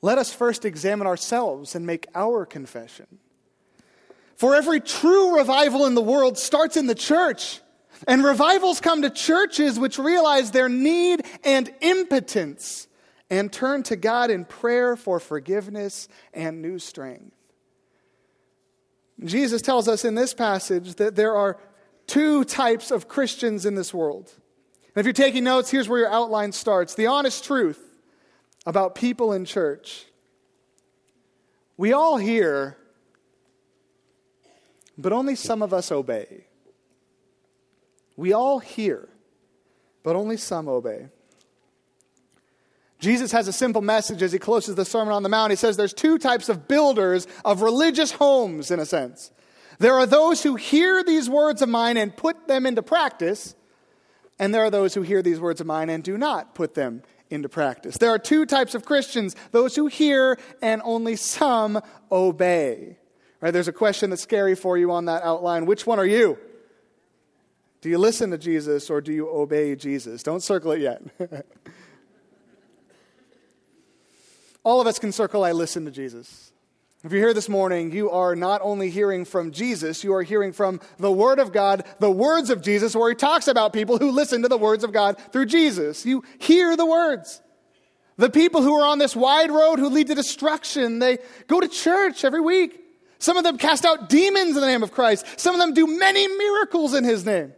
let 0.03 0.19
us 0.19 0.33
first 0.33 0.64
examine 0.64 1.07
ourselves 1.07 1.75
and 1.75 1.87
make 1.87 2.07
our 2.14 2.45
confession. 2.47 3.07
For 4.37 4.55
every 4.55 4.81
true 4.81 5.37
revival 5.37 5.87
in 5.87 5.95
the 5.95 6.03
world 6.03 6.38
starts 6.38 6.76
in 6.76 6.87
the 6.87 6.95
church. 6.95 7.61
And 8.07 8.25
revivals 8.25 8.81
come 8.81 9.03
to 9.03 9.11
churches 9.11 9.79
which 9.79 9.99
realize 9.99 10.50
their 10.50 10.69
need 10.69 11.25
and 11.45 11.73
impotence 11.81 12.88
and 13.31 13.53
turn 13.53 13.83
to 13.85 13.97
God 13.97 14.31
in 14.31 14.45
prayer 14.45 14.97
for 14.97 15.19
forgiveness 15.19 16.09
and 16.33 16.61
new 16.61 16.79
strength. 16.79 17.35
Jesus 19.25 19.62
tells 19.62 19.88
us 19.88 20.05
in 20.05 20.14
this 20.14 20.35
passage 20.35 20.97
that 20.97 21.14
there 21.14 21.35
are 21.35 21.59
two 22.07 22.45
types 22.45 22.91
of 22.91 23.09
Christians 23.09 23.64
in 23.64 23.75
this 23.75 23.95
world. 23.95 24.31
And 24.95 25.00
if 25.00 25.07
you're 25.07 25.12
taking 25.12 25.45
notes, 25.45 25.71
here's 25.71 25.88
where 25.88 26.00
your 26.00 26.12
outline 26.12 26.53
starts 26.53 26.95
the 26.95 27.07
honest 27.07 27.45
truth 27.45 27.81
about 28.67 28.95
people 28.95 29.33
in 29.33 29.45
church. 29.45 30.05
We 31.76 31.93
all 31.93 32.19
hear 32.19 32.76
but 34.97 35.13
only 35.13 35.35
some 35.35 35.63
of 35.63 35.73
us 35.73 35.91
obey. 35.91 36.47
We 38.17 38.33
all 38.33 38.61
hear, 38.61 39.09
but 40.03 40.17
only 40.17 40.37
some 40.37 40.69
obey. 40.69 41.09
Jesus 43.01 43.33
has 43.33 43.49
a 43.49 43.53
simple 43.53 43.83
message 43.83 44.23
as 44.23 44.33
he 44.33 44.39
closes 44.39 44.77
the 44.77 44.85
Sermon 44.85 45.13
on 45.13 45.23
the 45.23 45.29
Mount. 45.29 45.51
He 45.51 45.57
says 45.57 45.77
there's 45.77 45.93
two 45.93 46.17
types 46.17 46.49
of 46.49 46.67
builders 46.69 47.27
of 47.45 47.61
religious 47.61 48.13
homes, 48.13 48.71
in 48.71 48.81
a 48.81 48.87
sense. 48.87 49.31
There 49.79 49.95
are 49.95 50.07
those 50.07 50.43
who 50.43 50.55
hear 50.55 51.03
these 51.05 51.29
words 51.29 51.61
of 51.61 51.69
mine 51.69 51.97
and 51.97 52.17
put 52.17 52.47
them 52.47 52.65
into 52.65 52.83
practice, 52.83 53.55
and 54.39 54.55
there 54.55 54.65
are 54.65 54.71
those 54.71 54.95
who 54.95 55.03
hear 55.03 55.23
these 55.23 55.41
words 55.41 55.61
of 55.61 55.67
mine 55.67 55.91
and 55.91 56.03
do 56.03 56.17
not 56.17 56.55
put 56.55 56.75
them 56.75 57.03
into 57.31 57.49
practice. 57.49 57.99
There 57.99 58.11
are 58.11 58.19
two 58.19 58.47
types 58.47 58.75
of 58.75 58.85
Christians 58.85 59.35
those 59.51 59.75
who 59.75 59.87
hear 59.87 60.39
and 60.63 60.81
only 60.85 61.17
some 61.17 61.81
obey. 62.11 62.97
Right, 63.45 63.53
there's 63.53 63.69
a 63.69 63.75
question 63.75 64.09
that's 64.09 64.23
scary 64.23 64.55
for 64.55 64.79
you 64.79 64.91
on 64.91 65.05
that 65.05 65.23
outline. 65.23 65.67
Which 65.67 65.87
one 65.87 65.99
are 65.99 66.07
you? 66.07 66.39
Do 67.83 67.91
you 67.91 67.99
listen 67.99 68.31
to 68.31 68.39
Jesus 68.39 68.89
or 68.89 69.03
do 69.03 69.13
you 69.13 69.29
obey 69.29 69.77
Jesus? 69.77 70.23
Don't 70.23 70.43
circle 70.43 70.73
it 70.73 70.81
yet. 70.81 71.03
All 74.65 74.81
of 74.81 74.87
us 74.87 74.99
can 74.99 75.13
circle, 75.13 75.45
I 75.45 75.53
listen 75.53 75.85
to 75.85 75.91
Jesus. 75.91 76.53
If 77.05 77.13
you're 77.13 77.21
here 77.21 77.35
this 77.35 77.51
morning, 77.51 77.93
you 77.93 78.09
are 78.09 78.35
not 78.35 78.63
only 78.65 78.89
hearing 78.89 79.27
from 79.27 79.53
Jesus, 79.53 80.03
you 80.03 80.15
are 80.15 80.23
hearing 80.23 80.55
from 80.55 80.81
the 80.97 81.13
Word 81.13 81.39
of 81.39 81.53
God, 81.53 81.85
the 81.99 82.11
words 82.11 82.49
of 82.49 82.63
Jesus, 82.63 82.97
where 82.97 83.11
he 83.11 83.15
talks 83.15 83.47
about 83.47 83.75
people 83.75 83.99
who 83.99 84.11
listen 84.11 84.41
to 84.41 84.49
the 84.49 84.57
words 84.57 84.85
of 84.85 84.91
God 84.91 85.19
through 85.33 85.45
Jesus. 85.45 86.07
You 86.07 86.25
hear 86.39 86.79
the 86.79 86.87
words. 86.87 87.43
The 88.17 88.31
people 88.31 88.63
who 88.63 88.73
are 88.73 88.87
on 88.87 88.97
this 88.99 89.15
wide 89.15 89.51
road 89.51 89.79
who 89.79 89.91
lead 89.91 90.07
to 90.07 90.15
destruction, 90.15 90.99
they 90.99 91.19
go 91.47 91.61
to 91.61 91.69
church 91.69 92.25
every 92.25 92.41
week. 92.41 92.81
Some 93.25 93.38
of 93.38 93.45
them 93.45 93.57
cast 93.57 93.87
out 93.87 94.11
demons 94.11 94.54
in 94.54 94.61
the 94.61 94.66
name 94.66 94.83
of 94.83 94.93
Christ. 94.93 95.25
Some 95.40 95.54
of 95.54 95.59
them 95.59 95.73
do 95.73 95.87
many 95.87 96.28
miracles 96.28 96.93
in 96.93 97.04
his 97.04 97.25
name. 97.25 97.54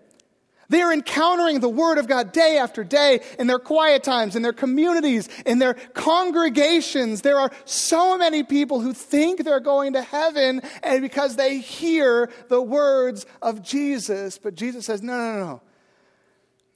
They 0.69 0.81
are 0.81 0.93
encountering 0.93 1.59
the 1.59 1.69
Word 1.69 1.99
of 1.99 2.07
God 2.07 2.31
day 2.31 2.57
after 2.57 2.85
day 2.85 3.19
in 3.37 3.49
their 3.49 3.59
quiet 3.59 4.05
times, 4.05 4.37
in 4.37 4.43
their 4.43 4.53
communities, 4.53 5.29
in 5.45 5.59
their 5.59 5.75
congregations. 5.75 7.23
There 7.23 7.41
are 7.41 7.51
so 7.65 8.17
many 8.17 8.45
people 8.45 8.81
who 8.81 8.93
think 8.93 9.43
they're 9.43 9.59
going 9.59 9.95
to 9.95 10.03
heaven 10.03 10.63
and 10.85 11.03
because 11.03 11.35
they 11.35 11.59
hear 11.59 12.31
the 12.47 12.63
words 12.63 13.27
of 13.43 13.61
Jesus. 13.61 14.39
But 14.39 14.55
Jesus 14.55 14.87
says, 14.87 15.03
no, 15.03 15.17
no, 15.17 15.45
no. 15.45 15.63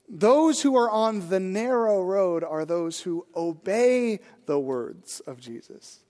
Those 0.09 0.63
who 0.63 0.77
are 0.77 0.91
on 0.91 1.29
the 1.29 1.39
narrow 1.39 2.03
road 2.03 2.43
are 2.43 2.65
those 2.65 3.03
who 3.03 3.25
obey 3.37 4.19
the 4.47 4.59
words 4.59 5.21
of 5.29 5.39
Jesus. 5.39 6.01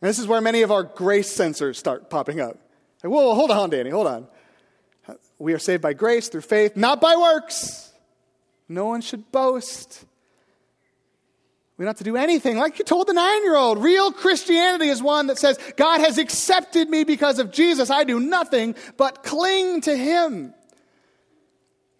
And 0.00 0.08
this 0.08 0.18
is 0.18 0.26
where 0.26 0.40
many 0.40 0.62
of 0.62 0.70
our 0.70 0.82
grace 0.82 1.36
sensors 1.36 1.76
start 1.76 2.10
popping 2.10 2.40
up. 2.40 2.56
Like, 3.02 3.12
whoa, 3.12 3.34
hold 3.34 3.50
on, 3.50 3.70
Danny, 3.70 3.90
hold 3.90 4.06
on. 4.06 4.26
We 5.38 5.54
are 5.54 5.58
saved 5.58 5.82
by 5.82 5.92
grace 5.92 6.28
through 6.28 6.42
faith, 6.42 6.76
not 6.76 7.00
by 7.00 7.16
works. 7.16 7.92
No 8.68 8.86
one 8.86 9.00
should 9.00 9.30
boast. 9.32 10.04
We 11.76 11.84
don't 11.84 11.90
have 11.90 11.98
to 11.98 12.04
do 12.04 12.16
anything. 12.16 12.58
Like 12.58 12.78
you 12.80 12.84
told 12.84 13.06
the 13.06 13.12
nine 13.12 13.44
year 13.44 13.56
old, 13.56 13.78
real 13.78 14.10
Christianity 14.10 14.88
is 14.88 15.00
one 15.00 15.28
that 15.28 15.38
says, 15.38 15.58
God 15.76 16.00
has 16.00 16.18
accepted 16.18 16.90
me 16.90 17.04
because 17.04 17.38
of 17.38 17.52
Jesus. 17.52 17.88
I 17.88 18.02
do 18.02 18.18
nothing 18.18 18.74
but 18.96 19.22
cling 19.22 19.80
to 19.82 19.96
Him. 19.96 20.52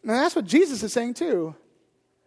And 0.02 0.10
that's 0.10 0.34
what 0.34 0.46
Jesus 0.46 0.82
is 0.82 0.92
saying 0.92 1.14
too. 1.14 1.54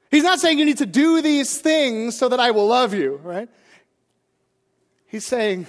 He's 0.10 0.24
not 0.24 0.40
saying 0.40 0.60
you 0.60 0.66
need 0.66 0.78
to 0.78 0.86
do 0.86 1.22
these 1.22 1.60
things 1.60 2.18
so 2.18 2.30
that 2.30 2.40
I 2.40 2.52
will 2.52 2.68
love 2.68 2.94
you, 2.94 3.20
right? 3.24 3.50
He's 5.12 5.26
saying, 5.26 5.68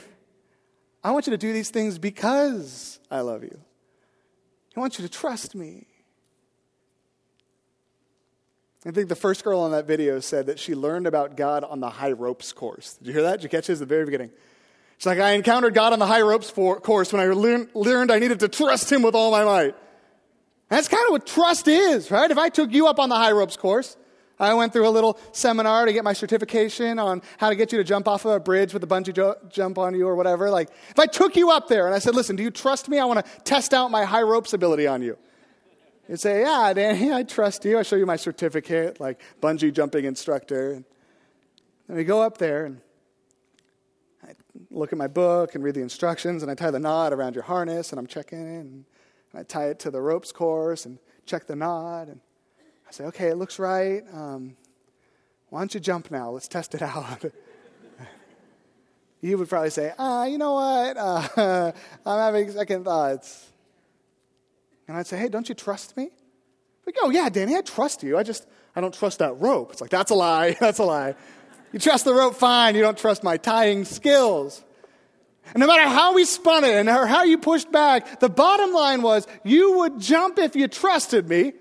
I 1.03 1.11
want 1.11 1.27
you 1.27 1.33
to 1.33 1.37
do 1.37 1.53
these 1.53 1.69
things 1.69 1.99
because 1.99 3.01
I 3.11 3.23
love 3.23 3.43
you. 3.43 3.59
I 4.77 4.79
want 4.79 5.01
you 5.01 5.05
to 5.05 5.11
trust 5.11 5.57
me. 5.57 5.89
I 8.87 8.93
think 8.93 9.09
the 9.09 9.17
first 9.17 9.43
girl 9.43 9.59
on 9.59 9.73
that 9.73 9.85
video 9.85 10.21
said 10.21 10.47
that 10.47 10.61
she 10.61 10.77
learned 10.77 11.09
about 11.09 11.37
God 11.37 11.65
on 11.65 11.81
the 11.81 11.91
high 11.91 12.13
ropes 12.13 12.53
course. 12.53 12.95
Did 12.99 13.09
you 13.09 13.13
hear 13.15 13.23
that? 13.23 13.41
Did 13.41 13.43
you 13.43 13.49
catch 13.49 13.69
it 13.69 13.73
at 13.73 13.79
the 13.81 13.87
very 13.87 14.05
beginning? 14.05 14.31
She's 14.97 15.07
like, 15.07 15.19
I 15.19 15.33
encountered 15.33 15.75
God 15.75 15.93
on 15.93 15.99
the 15.99 16.07
high 16.07 16.23
ropes 16.23 16.49
for, 16.49 16.79
course 16.79 17.13
when 17.13 17.21
I 17.21 17.27
learned, 17.27 17.71
learned 17.75 18.13
I 18.13 18.21
needed 18.21 18.39
to 18.41 18.49
trust 18.49 18.93
Him 18.93 19.03
with 19.03 19.17
all 19.17 19.33
my 19.33 19.43
might. 19.43 19.75
That's 20.69 20.87
kind 20.87 21.05
of 21.07 21.11
what 21.11 21.27
trust 21.27 21.67
is, 21.67 22.13
right? 22.13 22.31
If 22.31 22.39
I 22.39 22.49
took 22.49 22.73
you 22.73 22.87
up 22.87 23.01
on 23.01 23.09
the 23.09 23.17
high 23.17 23.33
ropes 23.33 23.57
course, 23.57 23.97
I 24.43 24.55
went 24.55 24.73
through 24.73 24.89
a 24.89 24.91
little 24.91 25.19
seminar 25.31 25.87
to 25.87 25.93
get 25.93 26.03
my 26.03 26.13
certification 26.13 26.99
on 26.99 27.23
how 27.39 27.49
to 27.49 27.55
get 27.55 27.71
you 27.71 27.79
to 27.79 27.85
jump 27.85 28.09
off 28.09 28.25
of 28.25 28.33
a 28.33 28.41
bridge 28.41 28.75
with 28.75 28.83
a 28.83 28.87
bungee 28.87 29.15
jo- 29.15 29.37
jump 29.49 29.79
on 29.79 29.95
you 29.95 30.09
or 30.09 30.17
whatever. 30.17 30.51
Like, 30.51 30.71
if 30.91 30.99
I 30.99 31.07
took 31.07 31.37
you 31.37 31.51
up 31.51 31.69
there 31.69 31.87
and 31.87 31.95
I 31.95 32.01
said, 32.01 32.17
listen, 32.17 32.35
do 32.35 32.43
you 32.43 32.51
trust 32.51 32.89
me? 32.89 32.99
I 32.99 33.05
want 33.05 33.25
to 33.25 33.41
test 33.45 33.73
out 33.73 33.91
my 33.93 34.05
high 34.05 34.23
ropes 34.23 34.53
ability 34.53 34.89
on 34.89 35.01
you. 35.01 35.17
You'd 36.09 36.19
say, 36.19 36.41
yeah, 36.41 36.73
Danny, 36.75 37.13
I 37.13 37.23
trust 37.23 37.65
you. 37.65 37.79
I 37.79 37.83
show 37.85 37.95
you 37.95 38.05
my 38.05 38.17
certificate, 38.17 38.99
like 38.99 39.21
bungee 39.41 39.73
jumping 39.73 40.07
instructor. 40.07 40.73
And 40.73 40.85
we 41.89 42.03
go 42.03 42.21
up 42.21 42.39
there 42.39 42.65
and 42.65 42.81
I 44.27 44.33
look 44.73 44.93
at 44.93 44.99
my 44.99 45.07
book 45.07 45.55
and 45.55 45.63
read 45.63 45.77
the 45.77 45.83
instructions 45.83 46.43
and 46.43 46.51
I 46.51 46.57
tie 46.57 46.73
the 46.73 46.81
knot 46.81 47.13
around 47.13 47.37
your 47.37 47.45
harness 47.45 47.93
and 47.93 48.01
I'm 48.01 48.09
checking 48.09 48.41
it 48.41 48.61
and 48.61 48.85
I 49.35 49.45
tie 49.45 49.69
it 49.69 49.79
to 49.81 49.91
the 49.93 50.01
ropes 50.01 50.33
course 50.33 50.85
and 50.85 50.99
check 51.27 51.47
the 51.47 51.55
knot 51.55 52.09
and 52.09 52.21
I 52.93 52.95
say, 52.95 53.05
okay, 53.05 53.29
it 53.29 53.37
looks 53.37 53.59
right. 53.59 54.03
Um, 54.13 54.55
why 55.49 55.61
don't 55.61 55.73
you 55.73 55.81
jump 55.81 56.11
now? 56.11 56.31
Let's 56.31 56.47
test 56.47 56.75
it 56.75 56.83
out. 56.83 57.25
you 59.23 59.39
would 59.39 59.49
probably 59.49 59.71
say, 59.71 59.95
ah, 59.99 60.27
you 60.27 60.37
know 60.37 60.53
what? 60.53 60.97
Uh, 60.99 61.73
I'm 62.05 62.19
having 62.19 62.51
second 62.51 62.85
thoughts. 62.85 63.49
And 64.87 64.95
I'd 64.95 65.07
say, 65.07 65.17
hey, 65.17 65.29
don't 65.29 65.49
you 65.49 65.55
trust 65.55 65.97
me? 65.97 66.11
Like, 66.85 66.97
oh, 67.01 67.09
yeah, 67.09 67.31
Danny, 67.31 67.57
I 67.57 67.63
trust 67.63 68.03
you. 68.03 68.19
I 68.19 68.25
just, 68.25 68.47
I 68.77 68.83
don't 68.83 68.93
trust 68.93 69.21
that 69.21 69.41
rope. 69.41 69.73
It's 69.73 69.81
like, 69.81 69.89
that's 69.89 70.11
a 70.11 70.15
lie. 70.15 70.53
That's 70.61 70.79
a 70.79 70.85
lie. 70.85 71.15
You 71.73 71.79
trust 71.79 72.05
the 72.05 72.13
rope, 72.13 72.35
fine. 72.35 72.75
You 72.75 72.83
don't 72.83 72.99
trust 72.99 73.25
my 73.25 73.39
tying 73.39 73.87
skills. 73.87 74.63
And 75.47 75.61
no 75.63 75.67
matter 75.67 75.89
how 75.89 76.13
we 76.15 76.27
spun 76.27 76.65
it 76.65 76.75
and 76.75 76.91
how 76.91 77.25
you 77.25 77.39
pushed 77.39 77.73
back, 77.73 78.21
the 78.21 78.29
bottom 78.29 78.75
line 78.75 79.01
was 79.01 79.27
you 79.45 79.79
would 79.79 79.99
jump 79.99 80.39
if 80.39 80.55
you 80.55 80.69
trusted 80.69 81.27
me. 81.27 81.55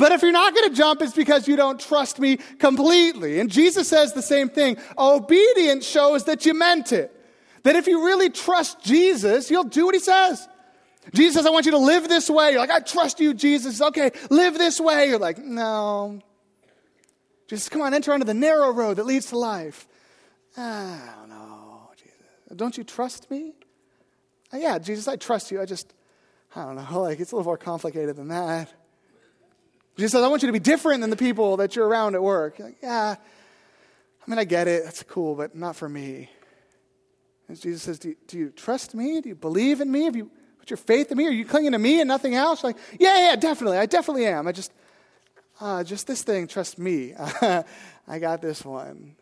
But 0.00 0.12
if 0.12 0.22
you're 0.22 0.32
not 0.32 0.54
going 0.54 0.70
to 0.70 0.74
jump, 0.74 1.02
it's 1.02 1.12
because 1.12 1.46
you 1.46 1.56
don't 1.56 1.78
trust 1.78 2.18
me 2.18 2.38
completely. 2.58 3.38
And 3.38 3.50
Jesus 3.50 3.86
says 3.86 4.14
the 4.14 4.22
same 4.22 4.48
thing. 4.48 4.78
Obedience 4.96 5.86
shows 5.86 6.24
that 6.24 6.46
you 6.46 6.54
meant 6.54 6.90
it. 6.90 7.14
That 7.64 7.76
if 7.76 7.86
you 7.86 8.06
really 8.06 8.30
trust 8.30 8.82
Jesus, 8.82 9.50
you'll 9.50 9.64
do 9.64 9.84
what 9.84 9.94
he 9.94 10.00
says. 10.00 10.48
Jesus 11.12 11.34
says, 11.34 11.44
I 11.44 11.50
want 11.50 11.66
you 11.66 11.72
to 11.72 11.78
live 11.78 12.08
this 12.08 12.30
way. 12.30 12.52
You're 12.52 12.60
like, 12.60 12.70
I 12.70 12.80
trust 12.80 13.20
you, 13.20 13.34
Jesus. 13.34 13.82
Okay, 13.82 14.10
live 14.30 14.56
this 14.56 14.80
way. 14.80 15.06
You're 15.06 15.18
like, 15.18 15.36
no. 15.36 16.22
Jesus, 17.46 17.68
come 17.68 17.82
on, 17.82 17.92
enter 17.92 18.14
onto 18.14 18.24
the 18.24 18.32
narrow 18.32 18.72
road 18.72 18.96
that 18.96 19.04
leads 19.04 19.26
to 19.26 19.38
life. 19.38 19.86
I 20.56 21.10
don't 21.18 21.28
know, 21.28 21.90
Jesus. 21.98 22.56
Don't 22.56 22.78
you 22.78 22.84
trust 22.84 23.30
me? 23.30 23.52
Uh, 24.50 24.56
yeah, 24.56 24.78
Jesus, 24.78 25.08
I 25.08 25.16
trust 25.16 25.50
you. 25.50 25.60
I 25.60 25.66
just, 25.66 25.92
I 26.56 26.64
don't 26.64 26.76
know, 26.76 27.00
like 27.02 27.20
it's 27.20 27.32
a 27.32 27.36
little 27.36 27.50
more 27.50 27.58
complicated 27.58 28.16
than 28.16 28.28
that. 28.28 28.72
Jesus 29.96 30.12
says, 30.12 30.22
I 30.22 30.28
want 30.28 30.42
you 30.42 30.46
to 30.48 30.52
be 30.52 30.58
different 30.58 31.00
than 31.00 31.10
the 31.10 31.16
people 31.16 31.58
that 31.58 31.76
you're 31.76 31.86
around 31.86 32.14
at 32.14 32.22
work. 32.22 32.58
Like, 32.58 32.76
yeah, 32.82 33.16
I 33.16 34.30
mean, 34.30 34.38
I 34.38 34.44
get 34.44 34.68
it. 34.68 34.84
That's 34.84 35.02
cool, 35.02 35.34
but 35.34 35.54
not 35.54 35.76
for 35.76 35.88
me. 35.88 36.30
And 37.48 37.60
Jesus 37.60 37.82
says, 37.82 37.98
do 37.98 38.10
you, 38.10 38.16
do 38.26 38.38
you 38.38 38.50
trust 38.50 38.94
me? 38.94 39.20
Do 39.20 39.28
you 39.28 39.34
believe 39.34 39.80
in 39.80 39.90
me? 39.90 40.04
Have 40.04 40.16
you 40.16 40.30
put 40.58 40.70
your 40.70 40.76
faith 40.76 41.10
in 41.10 41.18
me? 41.18 41.26
Are 41.26 41.32
you 41.32 41.44
clinging 41.44 41.72
to 41.72 41.78
me 41.78 42.00
and 42.00 42.08
nothing 42.08 42.34
else? 42.34 42.62
Like, 42.62 42.76
yeah, 42.98 43.30
yeah, 43.30 43.36
definitely. 43.36 43.78
I 43.78 43.86
definitely 43.86 44.26
am. 44.26 44.46
I 44.46 44.52
just, 44.52 44.72
uh, 45.60 45.82
just 45.82 46.06
this 46.06 46.22
thing, 46.22 46.46
trust 46.46 46.78
me. 46.78 47.14
I 47.18 48.18
got 48.18 48.40
this 48.40 48.64
one. 48.64 49.16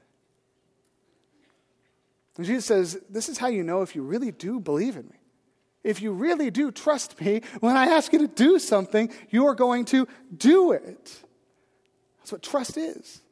And 2.39 2.47
Jesus 2.47 2.65
says, 2.65 2.99
This 3.11 3.29
is 3.29 3.37
how 3.37 3.49
you 3.49 3.65
know 3.65 3.83
if 3.83 3.95
you 3.95 4.03
really 4.03 4.31
do 4.31 4.61
believe 4.61 4.97
in 4.97 5.07
me. 5.07 5.18
If 5.89 6.03
you 6.03 6.13
really 6.13 6.51
do 6.51 6.71
trust 6.71 7.19
me, 7.19 7.41
when 7.61 7.75
I 7.75 7.87
ask 7.87 8.13
you 8.13 8.19
to 8.19 8.29
do 8.29 8.59
something, 8.59 9.11
you 9.31 9.47
are 9.47 9.55
going 9.55 9.87
to 9.87 10.07
do 10.37 10.73
it. 10.73 11.23
That's 12.19 12.31
what 12.31 12.43
trust 12.43 12.77
is. 12.77 13.23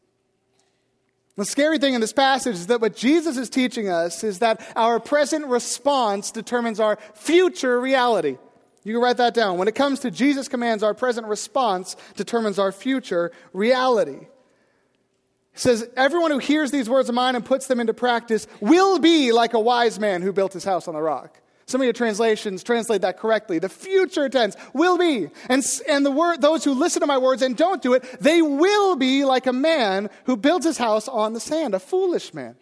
The 1.36 1.44
scary 1.44 1.76
thing 1.76 1.92
in 1.92 2.00
this 2.00 2.14
passage 2.14 2.54
is 2.54 2.68
that 2.68 2.80
what 2.80 2.96
Jesus 2.96 3.36
is 3.36 3.50
teaching 3.50 3.90
us 3.90 4.24
is 4.24 4.38
that 4.38 4.66
our 4.74 4.98
present 4.98 5.44
response 5.48 6.30
determines 6.30 6.80
our 6.80 6.98
future 7.12 7.78
reality. 7.78 8.38
You 8.84 8.94
can 8.94 9.02
write 9.02 9.18
that 9.18 9.34
down. 9.34 9.58
When 9.58 9.68
it 9.68 9.74
comes 9.74 10.00
to 10.00 10.10
Jesus' 10.10 10.48
commands, 10.48 10.82
our 10.82 10.94
present 10.94 11.26
response 11.26 11.94
determines 12.14 12.58
our 12.58 12.72
future 12.72 13.32
reality. 13.52 14.20
He 15.52 15.58
says, 15.58 15.86
Everyone 15.94 16.30
who 16.30 16.38
hears 16.38 16.70
these 16.70 16.88
words 16.88 17.10
of 17.10 17.14
mine 17.14 17.36
and 17.36 17.44
puts 17.44 17.66
them 17.66 17.80
into 17.80 17.92
practice 17.92 18.46
will 18.62 18.98
be 18.98 19.32
like 19.32 19.52
a 19.52 19.60
wise 19.60 20.00
man 20.00 20.22
who 20.22 20.32
built 20.32 20.54
his 20.54 20.64
house 20.64 20.88
on 20.88 20.94
the 20.94 21.02
rock. 21.02 21.42
Some 21.66 21.80
of 21.80 21.84
your 21.84 21.92
translations 21.92 22.62
translate 22.62 23.02
that 23.02 23.18
correctly. 23.18 23.58
The 23.58 23.68
future 23.68 24.28
tense 24.28 24.56
will 24.72 24.98
be. 24.98 25.28
And, 25.48 25.64
and 25.88 26.06
the 26.06 26.12
word, 26.12 26.40
those 26.40 26.62
who 26.62 26.72
listen 26.72 27.00
to 27.00 27.06
my 27.06 27.18
words 27.18 27.42
and 27.42 27.56
don't 27.56 27.82
do 27.82 27.94
it, 27.94 28.04
they 28.20 28.40
will 28.40 28.94
be 28.94 29.24
like 29.24 29.46
a 29.46 29.52
man 29.52 30.08
who 30.26 30.36
builds 30.36 30.64
his 30.64 30.78
house 30.78 31.08
on 31.08 31.32
the 31.32 31.40
sand, 31.40 31.74
a 31.74 31.80
foolish 31.80 32.32
man. 32.32 32.54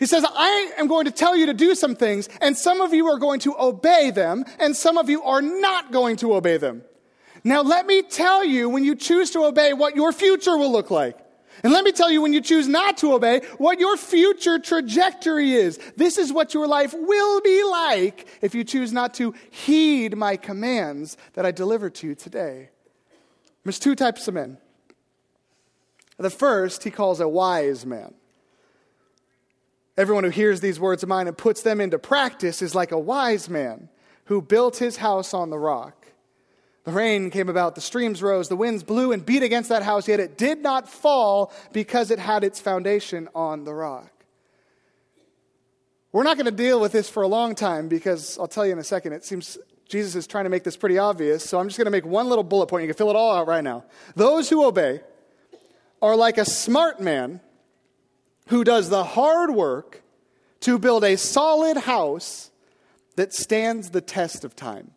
He 0.00 0.06
says, 0.06 0.24
I 0.28 0.72
am 0.76 0.88
going 0.88 1.04
to 1.04 1.12
tell 1.12 1.36
you 1.36 1.46
to 1.46 1.54
do 1.54 1.76
some 1.76 1.94
things, 1.94 2.28
and 2.40 2.56
some 2.56 2.80
of 2.80 2.92
you 2.92 3.06
are 3.06 3.18
going 3.18 3.38
to 3.40 3.54
obey 3.56 4.10
them, 4.10 4.44
and 4.58 4.74
some 4.74 4.98
of 4.98 5.08
you 5.08 5.22
are 5.22 5.40
not 5.40 5.92
going 5.92 6.16
to 6.16 6.34
obey 6.34 6.56
them. 6.56 6.82
Now, 7.44 7.62
let 7.62 7.86
me 7.86 8.02
tell 8.02 8.42
you, 8.42 8.68
when 8.68 8.82
you 8.82 8.96
choose 8.96 9.30
to 9.30 9.44
obey, 9.44 9.72
what 9.72 9.94
your 9.94 10.12
future 10.12 10.56
will 10.56 10.72
look 10.72 10.90
like. 10.90 11.23
And 11.64 11.72
let 11.72 11.82
me 11.82 11.92
tell 11.92 12.10
you, 12.10 12.20
when 12.20 12.34
you 12.34 12.42
choose 12.42 12.68
not 12.68 12.98
to 12.98 13.14
obey, 13.14 13.40
what 13.56 13.80
your 13.80 13.96
future 13.96 14.58
trajectory 14.58 15.54
is. 15.54 15.78
This 15.96 16.18
is 16.18 16.30
what 16.30 16.52
your 16.52 16.66
life 16.66 16.92
will 16.92 17.40
be 17.40 17.64
like 17.64 18.28
if 18.42 18.54
you 18.54 18.64
choose 18.64 18.92
not 18.92 19.14
to 19.14 19.34
heed 19.50 20.14
my 20.14 20.36
commands 20.36 21.16
that 21.32 21.46
I 21.46 21.52
deliver 21.52 21.88
to 21.88 22.06
you 22.06 22.14
today. 22.14 22.68
There's 23.64 23.78
two 23.78 23.94
types 23.94 24.28
of 24.28 24.34
men. 24.34 24.58
The 26.18 26.28
first, 26.28 26.84
he 26.84 26.90
calls 26.90 27.18
a 27.18 27.26
wise 27.26 27.86
man. 27.86 28.12
Everyone 29.96 30.24
who 30.24 30.30
hears 30.30 30.60
these 30.60 30.78
words 30.78 31.02
of 31.02 31.08
mine 31.08 31.28
and 31.28 31.38
puts 31.38 31.62
them 31.62 31.80
into 31.80 31.98
practice 31.98 32.60
is 32.60 32.74
like 32.74 32.92
a 32.92 32.98
wise 32.98 33.48
man 33.48 33.88
who 34.26 34.42
built 34.42 34.76
his 34.76 34.98
house 34.98 35.32
on 35.32 35.48
the 35.48 35.58
rock. 35.58 36.03
The 36.84 36.92
rain 36.92 37.30
came 37.30 37.48
about, 37.48 37.74
the 37.74 37.80
streams 37.80 38.22
rose, 38.22 38.48
the 38.48 38.56
winds 38.56 38.82
blew 38.82 39.12
and 39.12 39.24
beat 39.24 39.42
against 39.42 39.70
that 39.70 39.82
house, 39.82 40.06
yet 40.06 40.20
it 40.20 40.36
did 40.36 40.60
not 40.60 40.88
fall 40.88 41.52
because 41.72 42.10
it 42.10 42.18
had 42.18 42.44
its 42.44 42.60
foundation 42.60 43.28
on 43.34 43.64
the 43.64 43.72
rock. 43.72 44.10
We're 46.12 46.24
not 46.24 46.36
going 46.36 46.46
to 46.46 46.52
deal 46.52 46.78
with 46.80 46.92
this 46.92 47.08
for 47.08 47.22
a 47.22 47.26
long 47.26 47.54
time 47.54 47.88
because 47.88 48.38
I'll 48.38 48.46
tell 48.46 48.66
you 48.66 48.72
in 48.72 48.78
a 48.78 48.84
second, 48.84 49.14
it 49.14 49.24
seems 49.24 49.58
Jesus 49.88 50.14
is 50.14 50.26
trying 50.26 50.44
to 50.44 50.50
make 50.50 50.62
this 50.62 50.76
pretty 50.76 50.98
obvious, 50.98 51.42
so 51.42 51.58
I'm 51.58 51.68
just 51.68 51.78
going 51.78 51.86
to 51.86 51.90
make 51.90 52.06
one 52.06 52.28
little 52.28 52.44
bullet 52.44 52.66
point. 52.66 52.82
You 52.82 52.88
can 52.88 52.96
fill 52.96 53.10
it 53.10 53.16
all 53.16 53.34
out 53.34 53.48
right 53.48 53.64
now. 53.64 53.84
Those 54.14 54.48
who 54.48 54.64
obey 54.64 55.00
are 56.00 56.16
like 56.16 56.38
a 56.38 56.44
smart 56.44 57.00
man 57.00 57.40
who 58.48 58.62
does 58.62 58.90
the 58.90 59.04
hard 59.04 59.50
work 59.50 60.02
to 60.60 60.78
build 60.78 61.04
a 61.04 61.16
solid 61.16 61.78
house 61.78 62.50
that 63.16 63.32
stands 63.32 63.90
the 63.90 64.00
test 64.00 64.44
of 64.44 64.54
time. 64.54 64.93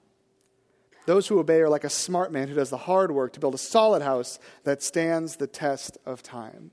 Those 1.07 1.25
who 1.25 1.39
obey 1.39 1.61
are 1.61 1.69
like 1.69 1.85
a 1.85 1.89
smart 1.89 2.33
man 2.33 2.49
who 2.49 2.53
does 2.53 2.69
the 2.69 2.77
hard 2.77 3.11
work 3.11 3.31
to 3.33 3.39
build 3.39 3.55
a 3.55 3.57
solid 3.57 4.01
house 4.01 4.39
that 4.65 4.83
stands 4.83 5.37
the 5.37 5.47
test 5.47 5.97
of 6.05 6.21
time. 6.21 6.71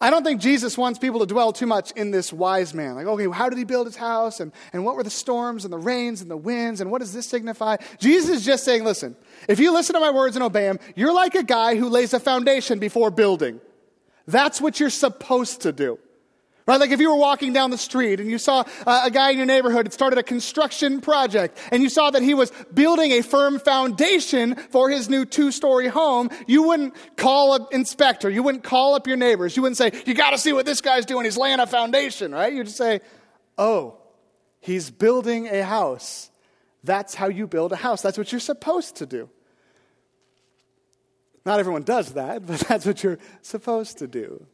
I 0.00 0.10
don't 0.10 0.22
think 0.22 0.40
Jesus 0.40 0.78
wants 0.78 1.00
people 1.00 1.18
to 1.18 1.26
dwell 1.26 1.52
too 1.52 1.66
much 1.66 1.90
in 1.92 2.12
this 2.12 2.32
wise 2.32 2.72
man. 2.72 2.94
Like, 2.94 3.06
okay, 3.06 3.28
how 3.30 3.48
did 3.48 3.58
he 3.58 3.64
build 3.64 3.88
his 3.88 3.96
house? 3.96 4.38
And, 4.38 4.52
and 4.72 4.84
what 4.84 4.94
were 4.94 5.02
the 5.02 5.10
storms 5.10 5.64
and 5.64 5.72
the 5.72 5.78
rains 5.78 6.22
and 6.22 6.30
the 6.30 6.36
winds? 6.36 6.80
And 6.80 6.88
what 6.88 7.00
does 7.00 7.12
this 7.12 7.26
signify? 7.26 7.78
Jesus 7.98 8.30
is 8.30 8.44
just 8.44 8.64
saying, 8.64 8.84
listen, 8.84 9.16
if 9.48 9.58
you 9.58 9.72
listen 9.72 9.94
to 9.94 10.00
my 10.00 10.12
words 10.12 10.36
and 10.36 10.44
obey 10.44 10.62
them, 10.62 10.78
you're 10.94 11.12
like 11.12 11.34
a 11.34 11.42
guy 11.42 11.74
who 11.74 11.88
lays 11.88 12.14
a 12.14 12.20
foundation 12.20 12.78
before 12.78 13.10
building. 13.10 13.60
That's 14.28 14.60
what 14.60 14.78
you're 14.78 14.88
supposed 14.88 15.62
to 15.62 15.72
do. 15.72 15.98
Right? 16.64 16.78
Like 16.78 16.90
if 16.90 17.00
you 17.00 17.10
were 17.10 17.16
walking 17.16 17.52
down 17.52 17.70
the 17.70 17.78
street 17.78 18.20
and 18.20 18.30
you 18.30 18.38
saw 18.38 18.64
a 18.86 19.10
guy 19.10 19.30
in 19.30 19.36
your 19.36 19.46
neighborhood 19.46 19.86
had 19.86 19.92
started 19.92 20.18
a 20.18 20.22
construction 20.22 21.00
project 21.00 21.58
and 21.72 21.82
you 21.82 21.88
saw 21.88 22.10
that 22.10 22.22
he 22.22 22.34
was 22.34 22.52
building 22.72 23.10
a 23.12 23.22
firm 23.22 23.58
foundation 23.58 24.54
for 24.54 24.88
his 24.88 25.08
new 25.08 25.24
two-story 25.24 25.88
home, 25.88 26.30
you 26.46 26.62
wouldn't 26.62 26.94
call 27.16 27.54
an 27.54 27.66
inspector. 27.72 28.30
You 28.30 28.44
wouldn't 28.44 28.62
call 28.62 28.94
up 28.94 29.08
your 29.08 29.16
neighbors. 29.16 29.56
You 29.56 29.62
wouldn't 29.62 29.76
say, 29.76 29.90
you 30.06 30.14
got 30.14 30.30
to 30.30 30.38
see 30.38 30.52
what 30.52 30.64
this 30.64 30.80
guy's 30.80 31.04
doing. 31.04 31.24
He's 31.24 31.36
laying 31.36 31.58
a 31.58 31.66
foundation, 31.66 32.32
right? 32.32 32.52
You'd 32.52 32.66
just 32.66 32.78
say, 32.78 33.00
oh, 33.58 33.98
he's 34.60 34.88
building 34.88 35.48
a 35.48 35.64
house. 35.64 36.30
That's 36.84 37.14
how 37.14 37.26
you 37.26 37.48
build 37.48 37.72
a 37.72 37.76
house. 37.76 38.02
That's 38.02 38.18
what 38.18 38.30
you're 38.30 38.40
supposed 38.40 38.96
to 38.96 39.06
do. 39.06 39.28
Not 41.44 41.58
everyone 41.58 41.82
does 41.82 42.12
that, 42.12 42.46
but 42.46 42.60
that's 42.60 42.86
what 42.86 43.02
you're 43.02 43.18
supposed 43.42 43.98
to 43.98 44.06
do. 44.06 44.46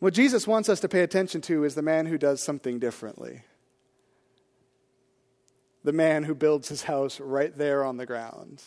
What 0.00 0.14
Jesus 0.14 0.46
wants 0.46 0.68
us 0.68 0.80
to 0.80 0.88
pay 0.88 1.00
attention 1.00 1.40
to 1.42 1.64
is 1.64 1.74
the 1.74 1.82
man 1.82 2.06
who 2.06 2.18
does 2.18 2.40
something 2.40 2.78
differently. 2.78 3.42
The 5.82 5.92
man 5.92 6.24
who 6.24 6.34
builds 6.34 6.68
his 6.68 6.82
house 6.82 7.18
right 7.18 7.56
there 7.56 7.84
on 7.84 7.96
the 7.96 8.06
ground. 8.06 8.62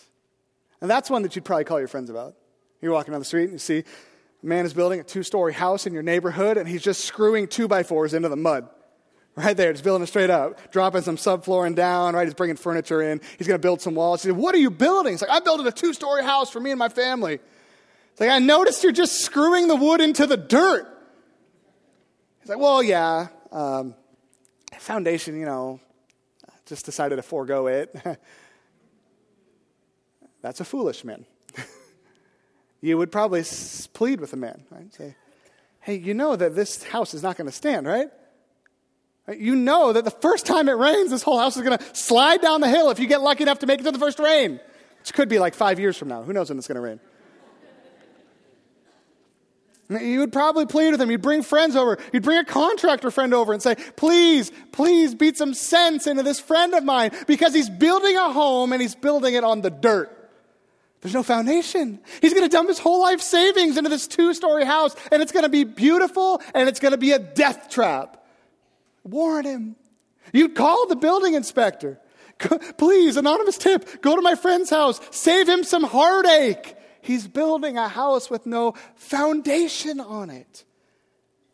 And 0.81 0.89
that's 0.89 1.09
one 1.09 1.21
that 1.23 1.35
you'd 1.35 1.45
probably 1.45 1.63
call 1.63 1.79
your 1.79 1.87
friends 1.87 2.09
about. 2.09 2.35
You're 2.81 2.91
walking 2.91 3.11
down 3.11 3.21
the 3.21 3.25
street 3.25 3.43
and 3.43 3.53
you 3.53 3.59
see 3.59 3.79
a 3.79 4.45
man 4.45 4.65
is 4.65 4.73
building 4.73 4.99
a 4.99 5.03
two 5.03 5.23
story 5.23 5.53
house 5.53 5.85
in 5.85 5.93
your 5.93 6.03
neighborhood 6.03 6.57
and 6.57 6.67
he's 6.67 6.81
just 6.81 7.05
screwing 7.05 7.47
two 7.47 7.67
by 7.67 7.83
fours 7.83 8.13
into 8.13 8.29
the 8.29 8.35
mud. 8.35 8.67
Right 9.33 9.55
there, 9.55 9.71
just 9.71 9.85
building 9.85 10.03
it 10.03 10.07
straight 10.07 10.29
up, 10.29 10.71
dropping 10.73 11.03
some 11.03 11.15
subflooring 11.15 11.73
down, 11.73 12.15
right? 12.15 12.27
He's 12.27 12.33
bringing 12.33 12.57
furniture 12.57 13.01
in. 13.01 13.21
He's 13.37 13.47
going 13.47 13.57
to 13.57 13.65
build 13.65 13.79
some 13.79 13.95
walls. 13.95 14.23
He 14.23 14.27
said, 14.27 14.35
What 14.35 14.53
are 14.53 14.57
you 14.57 14.69
building? 14.69 15.13
He's 15.13 15.21
like, 15.21 15.31
I'm 15.31 15.45
building 15.45 15.65
a 15.67 15.71
two 15.71 15.93
story 15.93 16.21
house 16.21 16.49
for 16.49 16.59
me 16.59 16.71
and 16.71 16.77
my 16.77 16.89
family. 16.89 17.39
It's 18.11 18.19
like, 18.19 18.29
I 18.29 18.39
noticed 18.39 18.83
you're 18.83 18.91
just 18.91 19.21
screwing 19.21 19.69
the 19.69 19.75
wood 19.77 20.01
into 20.01 20.27
the 20.27 20.35
dirt. 20.35 20.90
Like, 22.51 22.59
well, 22.59 22.83
yeah, 22.83 23.27
um, 23.53 23.95
foundation, 24.77 25.39
you 25.39 25.45
know, 25.45 25.79
just 26.65 26.85
decided 26.85 27.15
to 27.15 27.21
forego 27.21 27.67
it. 27.67 27.95
That's 30.41 30.59
a 30.59 30.65
foolish 30.65 31.05
man. 31.05 31.25
you 32.81 32.97
would 32.97 33.09
probably 33.09 33.45
plead 33.93 34.19
with 34.19 34.33
a 34.33 34.35
man, 34.35 34.65
right? 34.69 34.93
Say, 34.93 35.15
hey, 35.79 35.95
you 35.95 36.13
know 36.13 36.35
that 36.35 36.53
this 36.53 36.83
house 36.83 37.13
is 37.13 37.23
not 37.23 37.37
going 37.37 37.49
to 37.49 37.55
stand, 37.55 37.87
right? 37.87 38.09
You 39.33 39.55
know 39.55 39.93
that 39.93 40.03
the 40.03 40.11
first 40.11 40.45
time 40.45 40.67
it 40.67 40.73
rains, 40.73 41.09
this 41.09 41.23
whole 41.23 41.39
house 41.39 41.55
is 41.55 41.63
going 41.63 41.77
to 41.77 41.95
slide 41.95 42.41
down 42.41 42.59
the 42.59 42.67
hill 42.67 42.89
if 42.89 42.99
you 42.99 43.07
get 43.07 43.21
lucky 43.21 43.43
enough 43.43 43.59
to 43.59 43.65
make 43.65 43.79
it 43.79 43.83
to 43.83 43.91
the 43.91 43.97
first 43.97 44.19
rain, 44.19 44.59
which 44.99 45.13
could 45.13 45.29
be 45.29 45.39
like 45.39 45.55
five 45.55 45.79
years 45.79 45.95
from 45.95 46.09
now. 46.09 46.21
Who 46.21 46.33
knows 46.33 46.49
when 46.49 46.57
it's 46.57 46.67
going 46.67 46.75
to 46.75 46.81
rain? 46.81 46.99
You 49.99 50.19
would 50.19 50.31
probably 50.31 50.65
plead 50.65 50.91
with 50.91 51.01
him. 51.01 51.11
You'd 51.11 51.21
bring 51.21 51.41
friends 51.41 51.75
over. 51.75 51.97
You'd 52.13 52.23
bring 52.23 52.37
a 52.37 52.45
contractor 52.45 53.11
friend 53.11 53.33
over 53.33 53.51
and 53.51 53.61
say, 53.61 53.75
please, 53.97 54.51
please 54.71 55.13
beat 55.13 55.37
some 55.37 55.53
sense 55.53 56.07
into 56.07 56.23
this 56.23 56.39
friend 56.39 56.73
of 56.73 56.83
mine 56.83 57.11
because 57.27 57.53
he's 57.53 57.69
building 57.69 58.15
a 58.15 58.31
home 58.31 58.71
and 58.71 58.81
he's 58.81 58.95
building 58.95 59.33
it 59.33 59.43
on 59.43 59.61
the 59.61 59.69
dirt. 59.69 60.17
There's 61.01 61.13
no 61.13 61.23
foundation. 61.23 61.99
He's 62.21 62.33
going 62.33 62.45
to 62.45 62.49
dump 62.49 62.69
his 62.69 62.79
whole 62.79 63.01
life 63.01 63.21
savings 63.21 63.75
into 63.75 63.89
this 63.89 64.07
two 64.07 64.33
story 64.33 64.63
house 64.63 64.95
and 65.11 65.21
it's 65.21 65.31
going 65.31 65.43
to 65.43 65.49
be 65.49 65.63
beautiful 65.63 66.41
and 66.53 66.69
it's 66.69 66.79
going 66.79 66.91
to 66.91 66.97
be 66.97 67.11
a 67.11 67.19
death 67.19 67.69
trap. 67.69 68.23
Warn 69.03 69.45
him. 69.45 69.75
You'd 70.31 70.55
call 70.55 70.87
the 70.87 70.95
building 70.95 71.33
inspector. 71.33 71.99
Please, 72.77 73.17
anonymous 73.17 73.57
tip, 73.57 74.01
go 74.01 74.15
to 74.15 74.21
my 74.21 74.35
friend's 74.35 74.69
house, 74.69 75.01
save 75.11 75.49
him 75.49 75.63
some 75.63 75.83
heartache. 75.83 76.75
He's 77.01 77.27
building 77.27 77.77
a 77.77 77.87
house 77.87 78.29
with 78.29 78.45
no 78.45 78.75
foundation 78.95 79.99
on 79.99 80.29
it. 80.29 80.63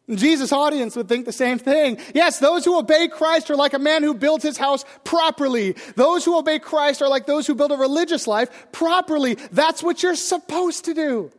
Jesus' 0.10 0.54
audience 0.54 0.96
would 0.96 1.10
think 1.10 1.26
the 1.26 1.34
same 1.34 1.60
thing. 1.60 1.98
Yes, 2.14 2.40
those 2.40 2.64
who 2.64 2.80
obey 2.80 3.10
Christ 3.10 3.52
are 3.52 3.58
like 3.58 3.74
a 3.74 3.80
man 3.80 4.04
who 4.04 4.14
builds 4.14 4.44
his 4.44 4.58
house 4.58 4.86
properly. 5.04 5.76
Those 5.96 6.24
who 6.24 6.38
obey 6.38 6.60
Christ 6.60 7.02
are 7.02 7.10
like 7.10 7.26
those 7.26 7.46
who 7.46 7.56
build 7.56 7.74
a 7.74 7.78
religious 7.78 8.26
life 8.26 8.72
properly. 8.72 9.36
That's 9.52 9.84
what 9.84 10.02
you're 10.02 10.16
supposed 10.16 10.86
to 10.86 10.94
do. 10.94 11.32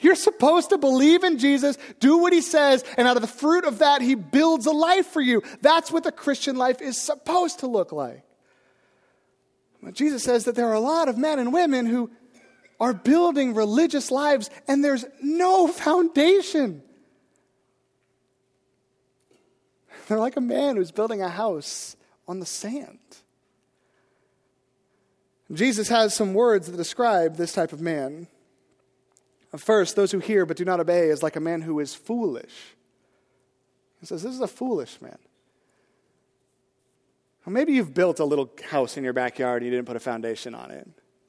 You're 0.00 0.16
supposed 0.16 0.70
to 0.70 0.78
believe 0.78 1.22
in 1.24 1.38
Jesus, 1.38 1.78
do 2.00 2.18
what 2.18 2.32
he 2.32 2.42
says, 2.42 2.84
and 2.98 3.08
out 3.08 3.16
of 3.16 3.22
the 3.22 3.28
fruit 3.28 3.64
of 3.64 3.78
that, 3.78 4.02
he 4.02 4.14
builds 4.14 4.66
a 4.66 4.72
life 4.72 5.06
for 5.06 5.20
you. 5.22 5.42
That's 5.62 5.90
what 5.90 6.04
the 6.04 6.12
Christian 6.12 6.56
life 6.56 6.82
is 6.82 6.98
supposed 6.98 7.60
to 7.60 7.66
look 7.66 7.92
like. 7.92 8.22
But 9.82 9.94
Jesus 9.94 10.24
says 10.24 10.44
that 10.44 10.56
there 10.56 10.68
are 10.68 10.74
a 10.74 10.80
lot 10.80 11.08
of 11.08 11.16
men 11.16 11.38
and 11.38 11.52
women 11.52 11.86
who 11.86 12.10
are 12.78 12.92
building 12.92 13.54
religious 13.54 14.10
lives 14.10 14.50
and 14.68 14.84
there's 14.84 15.04
no 15.22 15.66
foundation. 15.66 16.82
They're 20.08 20.18
like 20.18 20.36
a 20.36 20.40
man 20.40 20.76
who's 20.76 20.90
building 20.90 21.22
a 21.22 21.28
house 21.28 21.96
on 22.28 22.40
the 22.40 22.46
sand. 22.46 22.98
Jesus 25.52 25.88
has 25.88 26.14
some 26.14 26.34
words 26.34 26.66
that 26.66 26.76
describe 26.76 27.36
this 27.36 27.52
type 27.52 27.72
of 27.72 27.80
man. 27.80 28.26
First, 29.56 29.96
those 29.96 30.10
who 30.12 30.18
hear 30.18 30.44
but 30.44 30.56
do 30.56 30.64
not 30.64 30.80
obey 30.80 31.08
is 31.08 31.22
like 31.22 31.36
a 31.36 31.40
man 31.40 31.62
who 31.62 31.80
is 31.80 31.94
foolish. 31.94 32.74
He 34.00 34.06
says, 34.06 34.22
This 34.22 34.34
is 34.34 34.40
a 34.40 34.48
foolish 34.48 35.00
man. 35.00 35.18
Well, 37.44 37.52
maybe 37.52 37.72
you've 37.72 37.94
built 37.94 38.18
a 38.18 38.24
little 38.24 38.50
house 38.68 38.96
in 38.96 39.04
your 39.04 39.12
backyard 39.12 39.62
and 39.62 39.70
you 39.70 39.76
didn't 39.76 39.86
put 39.86 39.96
a 39.96 40.00
foundation 40.00 40.54
on 40.54 40.72
it. 40.72 40.88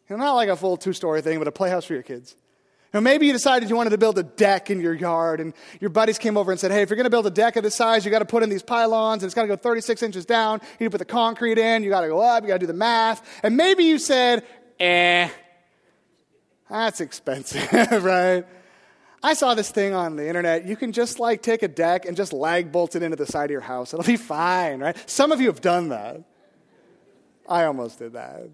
You 0.10 0.18
know, 0.18 0.24
not 0.24 0.34
like 0.34 0.50
a 0.50 0.56
full 0.56 0.78
two 0.78 0.94
story 0.94 1.22
thing, 1.22 1.40
but 1.40 1.48
a 1.48 1.52
playhouse 1.52 1.86
for 1.86 1.94
your 1.94 2.04
kids. 2.04 2.36
Now, 2.94 3.02
maybe 3.02 3.28
you 3.28 3.34
decided 3.34 3.70
you 3.70 3.76
wanted 3.76 3.90
to 3.90 3.98
build 3.98 4.18
a 4.18 4.24
deck 4.24 4.70
in 4.72 4.80
your 4.80 4.94
yard, 4.94 5.42
and 5.42 5.54
your 5.82 5.90
buddies 5.90 6.18
came 6.18 6.38
over 6.38 6.52
and 6.52 6.60
said, 6.60 6.72
Hey, 6.72 6.82
if 6.82 6.90
you're 6.90 6.96
going 6.96 7.04
to 7.04 7.10
build 7.10 7.28
a 7.28 7.32
deck 7.32 7.58
of 7.58 7.64
this 7.64 7.76
size, 7.76 8.06
you 8.06 8.12
got 8.12 8.20
to 8.20 8.26
put 8.26 8.44
in 8.44 8.50
these 8.50 8.64
pylons, 8.64 9.24
and 9.24 9.28
it's 9.28 9.36
got 9.36 9.42
to 9.42 9.48
go 9.50 9.58
36 9.58 10.02
inches 10.04 10.26
down. 10.26 10.62
You 10.62 10.86
need 10.86 10.88
to 10.88 10.92
put 10.92 11.00
the 11.00 11.06
concrete 11.06 11.58
in, 11.58 11.84
you 11.84 11.90
got 11.90 12.02
to 12.02 12.08
go 12.08 12.22
up, 12.22 12.44
you 12.44 12.48
got 12.48 12.56
to 12.56 12.60
do 12.60 12.68
the 12.68 12.74
math. 12.74 13.22
And 13.44 13.58
maybe 13.58 13.84
you 13.84 14.00
said, 14.00 14.46
Eh, 14.80 15.30
that's 16.70 17.02
expensive, 17.02 17.72
right? 18.04 18.46
I 19.24 19.34
saw 19.34 19.56
this 19.56 19.72
thing 19.72 19.94
on 19.94 20.16
the 20.16 20.28
internet. 20.28 20.66
You 20.66 20.76
can 20.76 20.92
just 20.92 21.20
like 21.20 21.42
take 21.42 21.64
a 21.64 21.68
deck 21.68 22.06
and 22.06 22.16
just 22.16 22.32
lag 22.32 22.72
bolt 22.72 22.96
it 22.96 23.04
into 23.04 23.18
the 23.18 23.26
side 23.26 23.46
of 23.46 23.52
your 23.52 23.62
house. 23.62 23.94
It'll 23.94 24.06
be 24.06 24.16
fine, 24.16 24.80
right? 24.80 25.10
Some 25.10 25.32
of 25.32 25.42
you 25.42 25.48
have 25.48 25.60
done 25.60 25.90
that. 25.90 26.24
I 27.50 27.66
almost 27.66 28.00
did 28.00 28.14
that. 28.14 28.50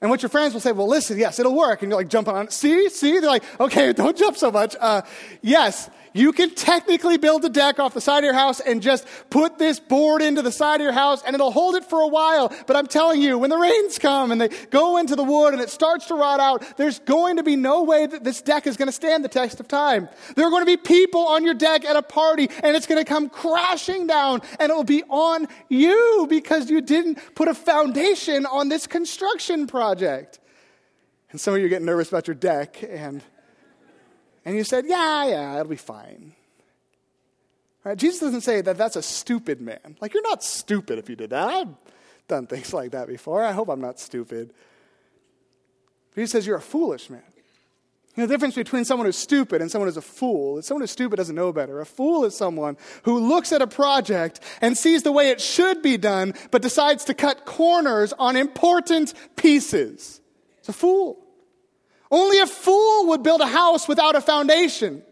And 0.00 0.10
what 0.10 0.22
your 0.22 0.30
friends 0.30 0.54
will 0.54 0.60
say, 0.60 0.72
well, 0.72 0.88
listen, 0.88 1.18
yes, 1.18 1.38
it'll 1.38 1.54
work. 1.54 1.82
And 1.82 1.90
you're 1.90 2.00
like 2.00 2.08
jumping 2.08 2.34
on 2.34 2.46
it. 2.46 2.52
See, 2.52 2.88
see? 2.88 3.18
They're 3.18 3.28
like, 3.28 3.44
okay, 3.60 3.92
don't 3.92 4.16
jump 4.16 4.36
so 4.36 4.50
much. 4.50 4.74
Uh, 4.80 5.02
yes, 5.42 5.90
you 6.12 6.32
can 6.32 6.54
technically 6.54 7.18
build 7.18 7.44
a 7.44 7.48
deck 7.48 7.78
off 7.78 7.94
the 7.94 8.00
side 8.00 8.18
of 8.18 8.24
your 8.24 8.34
house 8.34 8.60
and 8.60 8.82
just 8.82 9.06
put 9.28 9.58
this 9.58 9.78
board 9.78 10.22
into 10.22 10.42
the 10.42 10.50
side 10.50 10.80
of 10.80 10.84
your 10.84 10.92
house 10.92 11.22
and 11.24 11.34
it'll 11.34 11.52
hold 11.52 11.76
it 11.76 11.84
for 11.84 12.00
a 12.00 12.08
while. 12.08 12.52
But 12.66 12.76
I'm 12.76 12.86
telling 12.86 13.20
you, 13.20 13.38
when 13.38 13.50
the 13.50 13.58
rains 13.58 13.98
come 13.98 14.32
and 14.32 14.40
they 14.40 14.48
go 14.70 14.96
into 14.96 15.14
the 15.14 15.22
wood 15.22 15.52
and 15.52 15.62
it 15.62 15.70
starts 15.70 16.06
to 16.06 16.14
rot 16.14 16.40
out, 16.40 16.78
there's 16.78 16.98
going 17.00 17.36
to 17.36 17.42
be 17.42 17.54
no 17.54 17.84
way 17.84 18.06
that 18.06 18.24
this 18.24 18.42
deck 18.42 18.66
is 18.66 18.76
going 18.76 18.88
to 18.88 18.92
stand 18.92 19.22
the 19.22 19.28
test 19.28 19.60
of 19.60 19.68
time. 19.68 20.08
There 20.34 20.46
are 20.46 20.50
going 20.50 20.62
to 20.62 20.66
be 20.66 20.78
people 20.78 21.28
on 21.28 21.44
your 21.44 21.54
deck 21.54 21.84
at 21.84 21.94
a 21.94 22.02
party 22.02 22.48
and 22.62 22.74
it's 22.74 22.86
going 22.86 23.00
to 23.00 23.08
come 23.08 23.28
crashing 23.28 24.06
down 24.06 24.40
and 24.58 24.70
it 24.70 24.74
will 24.74 24.82
be 24.82 25.04
on 25.10 25.46
you 25.68 26.26
because 26.28 26.70
you 26.70 26.80
didn't 26.80 27.18
put 27.34 27.48
a 27.48 27.54
foundation 27.54 28.46
on 28.46 28.68
this 28.68 28.86
construction 28.86 29.66
project. 29.66 29.89
And 31.30 31.40
some 31.40 31.54
of 31.54 31.60
you 31.60 31.66
are 31.66 31.68
getting 31.68 31.86
nervous 31.86 32.08
about 32.08 32.26
your 32.26 32.34
deck 32.34 32.82
and 32.88 33.22
and 34.44 34.56
you 34.56 34.64
said, 34.64 34.86
Yeah, 34.86 35.26
yeah, 35.26 35.54
it'll 35.54 35.68
be 35.68 35.76
fine. 35.76 36.32
Right? 37.84 37.96
Jesus 37.96 38.20
doesn't 38.20 38.42
say 38.42 38.60
that 38.60 38.76
that's 38.76 38.96
a 38.96 39.02
stupid 39.02 39.60
man. 39.60 39.96
Like, 40.00 40.12
you're 40.12 40.22
not 40.22 40.42
stupid 40.42 40.98
if 40.98 41.08
you 41.08 41.16
did 41.16 41.30
that. 41.30 41.48
I've 41.48 41.68
done 42.28 42.46
things 42.46 42.74
like 42.74 42.90
that 42.92 43.08
before. 43.08 43.42
I 43.42 43.52
hope 43.52 43.68
I'm 43.68 43.80
not 43.80 43.98
stupid. 43.98 44.52
But 46.14 46.20
he 46.20 46.26
says, 46.26 46.46
You're 46.46 46.56
a 46.56 46.62
foolish 46.62 47.10
man. 47.10 47.22
You 48.16 48.22
know, 48.22 48.26
the 48.26 48.34
difference 48.34 48.56
between 48.56 48.84
someone 48.84 49.06
who's 49.06 49.16
stupid 49.16 49.62
and 49.62 49.70
someone 49.70 49.86
who's 49.86 49.96
a 49.96 50.02
fool 50.02 50.58
is 50.58 50.66
someone 50.66 50.82
who's 50.82 50.90
stupid 50.90 51.16
doesn't 51.16 51.34
know 51.34 51.52
better. 51.52 51.80
A 51.80 51.86
fool 51.86 52.24
is 52.24 52.36
someone 52.36 52.76
who 53.04 53.20
looks 53.20 53.52
at 53.52 53.62
a 53.62 53.68
project 53.68 54.40
and 54.60 54.76
sees 54.76 55.04
the 55.04 55.12
way 55.12 55.30
it 55.30 55.40
should 55.40 55.80
be 55.80 55.96
done, 55.96 56.34
but 56.50 56.60
decides 56.60 57.04
to 57.04 57.14
cut 57.14 57.44
corners 57.44 58.12
on 58.18 58.34
important 58.34 59.14
pieces. 59.36 60.20
It's 60.58 60.68
a 60.68 60.72
fool. 60.72 61.24
Only 62.10 62.40
a 62.40 62.46
fool 62.46 63.06
would 63.08 63.22
build 63.22 63.40
a 63.40 63.46
house 63.46 63.86
without 63.86 64.16
a 64.16 64.20
foundation. 64.20 65.04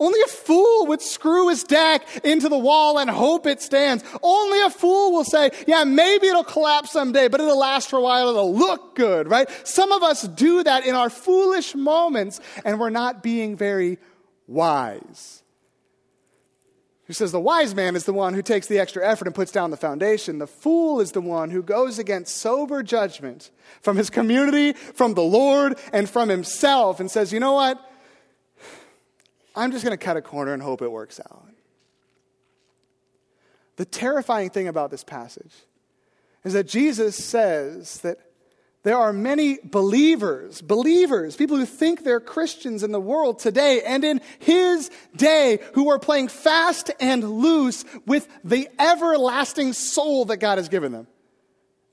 Only 0.00 0.20
a 0.20 0.28
fool 0.28 0.86
would 0.86 1.02
screw 1.02 1.48
his 1.48 1.64
deck 1.64 2.06
into 2.24 2.48
the 2.48 2.58
wall 2.58 2.98
and 2.98 3.08
hope 3.08 3.46
it 3.46 3.62
stands. 3.62 4.04
Only 4.22 4.60
a 4.62 4.70
fool 4.70 5.12
will 5.12 5.24
say, 5.24 5.50
yeah, 5.66 5.84
maybe 5.84 6.26
it'll 6.26 6.44
collapse 6.44 6.92
someday, 6.92 7.28
but 7.28 7.40
it'll 7.40 7.58
last 7.58 7.90
for 7.90 7.98
a 7.98 8.02
while. 8.02 8.28
It'll 8.28 8.54
look 8.54 8.94
good, 8.94 9.28
right? 9.28 9.48
Some 9.66 9.92
of 9.92 10.02
us 10.02 10.22
do 10.22 10.62
that 10.62 10.86
in 10.86 10.94
our 10.94 11.10
foolish 11.10 11.74
moments 11.74 12.40
and 12.64 12.80
we're 12.80 12.90
not 12.90 13.22
being 13.22 13.56
very 13.56 13.98
wise. 14.46 15.42
Who 17.06 17.12
says 17.12 17.32
the 17.32 17.40
wise 17.40 17.74
man 17.74 17.96
is 17.96 18.04
the 18.04 18.14
one 18.14 18.32
who 18.32 18.40
takes 18.40 18.66
the 18.66 18.78
extra 18.78 19.06
effort 19.06 19.26
and 19.26 19.34
puts 19.34 19.52
down 19.52 19.70
the 19.70 19.76
foundation. 19.76 20.38
The 20.38 20.46
fool 20.46 21.00
is 21.00 21.12
the 21.12 21.20
one 21.20 21.50
who 21.50 21.62
goes 21.62 21.98
against 21.98 22.38
sober 22.38 22.82
judgment 22.82 23.50
from 23.82 23.98
his 23.98 24.08
community, 24.08 24.72
from 24.72 25.12
the 25.12 25.22
Lord, 25.22 25.78
and 25.92 26.08
from 26.08 26.30
himself 26.30 27.00
and 27.00 27.10
says, 27.10 27.30
you 27.30 27.40
know 27.40 27.52
what? 27.52 27.78
I'm 29.54 29.72
just 29.72 29.84
going 29.84 29.96
to 29.96 30.04
cut 30.04 30.16
a 30.16 30.22
corner 30.22 30.52
and 30.52 30.62
hope 30.62 30.82
it 30.82 30.90
works 30.90 31.20
out. 31.20 31.48
The 33.76 33.84
terrifying 33.84 34.50
thing 34.50 34.68
about 34.68 34.90
this 34.90 35.04
passage 35.04 35.52
is 36.44 36.52
that 36.52 36.68
Jesus 36.68 37.16
says 37.16 37.98
that 37.98 38.18
there 38.84 38.98
are 38.98 39.14
many 39.14 39.58
believers, 39.64 40.60
believers, 40.60 41.36
people 41.36 41.56
who 41.56 41.64
think 41.64 42.04
they're 42.04 42.20
Christians 42.20 42.82
in 42.82 42.92
the 42.92 43.00
world 43.00 43.38
today 43.38 43.80
and 43.82 44.04
in 44.04 44.20
his 44.40 44.90
day 45.16 45.58
who 45.72 45.88
are 45.88 45.98
playing 45.98 46.28
fast 46.28 46.90
and 47.00 47.24
loose 47.24 47.84
with 48.06 48.28
the 48.44 48.68
everlasting 48.78 49.72
soul 49.72 50.26
that 50.26 50.36
God 50.36 50.58
has 50.58 50.68
given 50.68 50.92
them. 50.92 51.06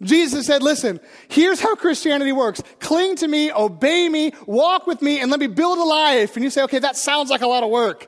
Jesus 0.02 0.48
said, 0.48 0.64
Listen, 0.64 1.00
here's 1.30 1.60
how 1.60 1.76
Christianity 1.76 2.32
works. 2.32 2.62
Cling 2.80 3.18
to 3.18 3.28
me, 3.28 3.52
obey 3.52 4.10
me, 4.10 4.34
walk 4.46 4.88
with 4.88 5.02
me, 5.02 5.20
and 5.20 5.30
let 5.30 5.40
me 5.40 5.48
build 5.48 5.78
a 5.78 5.84
life. 5.84 6.36
And 6.36 6.44
you 6.44 6.50
say, 6.50 6.64
Okay, 6.64 6.80
that 6.80 6.98
sounds 6.98 7.30
like 7.30 7.42
a 7.42 7.48
lot 7.48 7.64
of 7.64 7.70
work. 7.70 8.08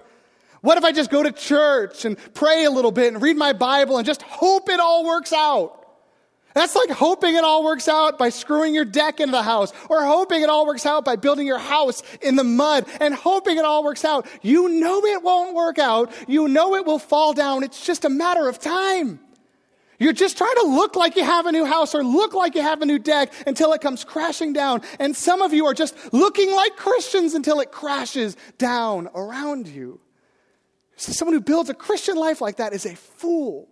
What 0.61 0.77
if 0.77 0.83
I 0.83 0.91
just 0.91 1.11
go 1.11 1.21
to 1.21 1.31
church 1.31 2.05
and 2.05 2.17
pray 2.33 2.63
a 2.63 2.71
little 2.71 2.91
bit 2.91 3.13
and 3.13 3.21
read 3.21 3.35
my 3.35 3.53
Bible 3.53 3.97
and 3.97 4.05
just 4.05 4.21
hope 4.21 4.69
it 4.69 4.79
all 4.79 5.05
works 5.05 5.33
out? 5.33 5.79
That's 6.53 6.75
like 6.75 6.89
hoping 6.89 7.35
it 7.35 7.43
all 7.43 7.63
works 7.63 7.87
out 7.87 8.17
by 8.17 8.29
screwing 8.29 8.75
your 8.75 8.85
deck 8.85 9.19
into 9.19 9.31
the 9.31 9.41
house, 9.41 9.73
or 9.89 10.05
hoping 10.05 10.41
it 10.43 10.49
all 10.49 10.65
works 10.65 10.85
out 10.85 11.03
by 11.03 11.15
building 11.15 11.47
your 11.47 11.57
house 11.57 12.03
in 12.21 12.35
the 12.35 12.43
mud, 12.43 12.85
and 12.99 13.13
hoping 13.13 13.57
it 13.57 13.65
all 13.65 13.83
works 13.83 14.05
out. 14.05 14.27
You 14.41 14.69
know 14.69 15.03
it 15.03 15.23
won't 15.23 15.55
work 15.55 15.79
out. 15.79 16.11
You 16.27 16.47
know 16.47 16.75
it 16.75 16.85
will 16.85 16.99
fall 16.99 17.33
down. 17.33 17.63
It's 17.63 17.85
just 17.85 18.05
a 18.05 18.09
matter 18.09 18.47
of 18.47 18.59
time. 18.59 19.19
You're 20.03 20.11
just 20.11 20.37
trying 20.37 20.55
to 20.55 20.63
look 20.63 20.97
like 20.97 21.15
you 21.15 21.23
have 21.23 21.45
a 21.45 21.51
new 21.53 21.63
house 21.63 21.95
or 21.95 22.03
look 22.03 22.33
like 22.33 22.55
you 22.55 22.61
have 22.61 22.81
a 22.81 22.85
new 22.85 22.99
deck 22.99 23.31
until 23.47 23.71
it 23.71 23.79
comes 23.79 24.03
crashing 24.03 24.51
down. 24.51 24.81
And 24.99 25.15
some 25.15 25.41
of 25.41 25.53
you 25.53 25.65
are 25.65 25.73
just 25.73 25.95
looking 26.11 26.51
like 26.51 26.75
Christians 26.75 27.33
until 27.33 27.61
it 27.61 27.71
crashes 27.71 28.35
down 28.57 29.07
around 29.15 29.65
you. 29.69 30.01
So 30.97 31.13
someone 31.13 31.33
who 31.35 31.39
builds 31.39 31.69
a 31.69 31.73
Christian 31.73 32.17
life 32.17 32.41
like 32.41 32.57
that 32.57 32.73
is 32.73 32.85
a 32.85 32.97
fool. 32.97 33.69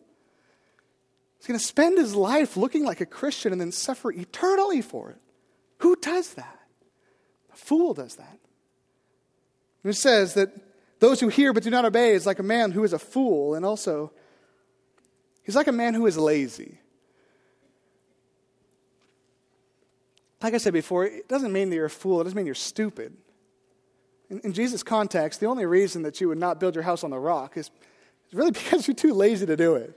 He's 1.38 1.48
going 1.48 1.60
to 1.60 1.66
spend 1.66 1.98
his 1.98 2.16
life 2.16 2.56
looking 2.56 2.86
like 2.86 3.02
a 3.02 3.06
Christian 3.06 3.52
and 3.52 3.60
then 3.60 3.74
suffer 3.74 4.10
eternally 4.10 4.82
for 4.82 5.10
it. 5.10 5.18
Who 5.80 5.98
does 5.98 6.36
that? 6.36 6.60
A 7.52 7.58
fool 7.58 7.94
does 7.94 8.16
that. 8.16 8.40
It 9.84 9.98
says 9.98 10.36
that 10.36 10.54
those 11.02 11.20
who 11.20 11.28
hear 11.28 11.52
but 11.52 11.64
do 11.64 11.72
not 11.72 11.84
obey 11.84 12.12
is 12.12 12.26
like 12.26 12.40
a 12.40 12.44
man 12.44 12.72
who 12.72 12.86
is 12.86 12.94
a 12.94 13.00
fool, 13.00 13.54
and 13.54 13.66
also, 13.66 14.14
he's 15.52 15.56
like 15.58 15.68
a 15.68 15.74
man 15.74 15.94
who 15.94 16.06
is 16.06 16.18
lazy. 16.18 16.80
Like 20.42 20.54
I 20.54 20.58
said 20.58 20.72
before, 20.72 21.04
it 21.04 21.28
doesn't 21.28 21.52
mean 21.52 21.70
that 21.70 21.76
you're 21.76 21.86
a 21.86 21.90
fool, 21.90 22.22
it 22.22 22.24
doesn't 22.24 22.38
mean 22.38 22.46
you're 22.46 22.56
stupid. 22.56 23.18
In, 24.30 24.40
in 24.40 24.54
Jesus' 24.54 24.82
context, 24.82 25.42
the 25.42 25.48
only 25.48 25.66
reason 25.66 26.04
that 26.04 26.22
you 26.22 26.30
would 26.30 26.38
not 26.38 26.58
build 26.58 26.74
your 26.74 26.86
house 26.86 27.04
on 27.04 27.10
the 27.10 27.20
rock 27.20 27.58
is, 27.58 27.70
is 28.30 28.34
really 28.34 28.52
because 28.62 28.88
you're 28.88 28.96
too 28.96 29.14
lazy 29.14 29.46
to 29.46 29.58
do 29.58 29.76
it. 29.76 29.94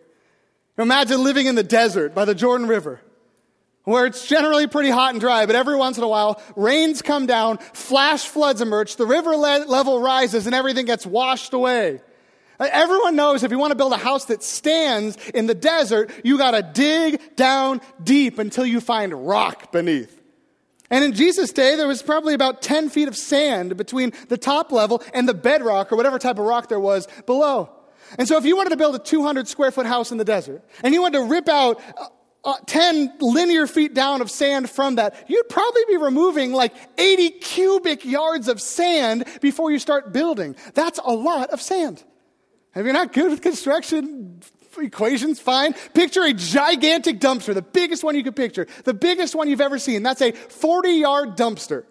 Imagine 0.76 1.22
living 1.22 1.46
in 1.46 1.54
the 1.54 1.62
desert 1.62 2.16
by 2.16 2.24
the 2.24 2.34
Jordan 2.34 2.66
River, 2.66 3.00
where 3.84 4.06
it's 4.06 4.26
generally 4.26 4.66
pretty 4.66 4.90
hot 4.90 5.12
and 5.12 5.20
dry, 5.20 5.46
but 5.46 5.54
every 5.54 5.76
once 5.76 5.98
in 5.98 6.02
a 6.02 6.08
while, 6.08 6.42
rains 6.56 7.00
come 7.00 7.26
down, 7.26 7.58
flash 7.58 8.26
floods 8.26 8.60
emerge, 8.60 8.96
the 8.96 9.06
river 9.06 9.36
le- 9.36 9.66
level 9.68 10.00
rises, 10.00 10.46
and 10.46 10.54
everything 10.54 10.84
gets 10.84 11.06
washed 11.06 11.52
away. 11.52 12.00
Everyone 12.60 13.16
knows 13.16 13.42
if 13.42 13.50
you 13.50 13.58
want 13.58 13.72
to 13.72 13.76
build 13.76 13.92
a 13.92 13.98
house 13.98 14.26
that 14.26 14.42
stands 14.42 15.16
in 15.30 15.46
the 15.46 15.54
desert, 15.54 16.10
you 16.22 16.38
got 16.38 16.52
to 16.52 16.62
dig 16.62 17.36
down 17.36 17.80
deep 18.02 18.38
until 18.38 18.64
you 18.64 18.80
find 18.80 19.26
rock 19.26 19.72
beneath. 19.72 20.20
And 20.90 21.02
in 21.02 21.12
Jesus' 21.12 21.52
day, 21.52 21.76
there 21.76 21.88
was 21.88 22.02
probably 22.02 22.34
about 22.34 22.62
10 22.62 22.90
feet 22.90 23.08
of 23.08 23.16
sand 23.16 23.76
between 23.76 24.12
the 24.28 24.38
top 24.38 24.70
level 24.70 25.02
and 25.12 25.28
the 25.28 25.34
bedrock 25.34 25.90
or 25.90 25.96
whatever 25.96 26.18
type 26.18 26.38
of 26.38 26.44
rock 26.44 26.68
there 26.68 26.78
was 26.78 27.08
below. 27.26 27.70
And 28.18 28.28
so 28.28 28.36
if 28.36 28.44
you 28.44 28.56
wanted 28.56 28.70
to 28.70 28.76
build 28.76 28.94
a 28.94 28.98
200 28.98 29.48
square 29.48 29.70
foot 29.70 29.86
house 29.86 30.12
in 30.12 30.18
the 30.18 30.24
desert 30.24 30.62
and 30.82 30.94
you 30.94 31.02
wanted 31.02 31.18
to 31.18 31.24
rip 31.24 31.48
out 31.48 31.80
uh, 31.96 32.06
uh, 32.44 32.54
10 32.66 33.14
linear 33.20 33.66
feet 33.66 33.94
down 33.94 34.20
of 34.20 34.30
sand 34.30 34.68
from 34.68 34.96
that, 34.96 35.24
you'd 35.26 35.48
probably 35.48 35.82
be 35.88 35.96
removing 35.96 36.52
like 36.52 36.74
80 36.98 37.30
cubic 37.30 38.04
yards 38.04 38.46
of 38.46 38.60
sand 38.60 39.24
before 39.40 39.72
you 39.72 39.78
start 39.78 40.12
building. 40.12 40.54
That's 40.74 41.00
a 41.02 41.12
lot 41.12 41.50
of 41.50 41.60
sand. 41.62 42.04
If 42.74 42.84
you're 42.84 42.92
not 42.92 43.12
good 43.12 43.30
with 43.30 43.40
construction 43.40 44.40
equations, 44.78 45.38
fine. 45.38 45.72
Picture 45.94 46.22
a 46.22 46.32
gigantic 46.32 47.20
dumpster, 47.20 47.54
the 47.54 47.62
biggest 47.62 48.02
one 48.02 48.16
you 48.16 48.24
could 48.24 48.37
picture, 48.37 48.66
the 48.84 48.94
biggest 48.94 49.34
one 49.34 49.48
you've 49.48 49.60
ever 49.60 49.78
seen. 49.78 50.02
That's 50.02 50.20
a 50.20 50.32
40 50.32 50.90
yard 50.90 51.37
dumpster. 51.37 51.84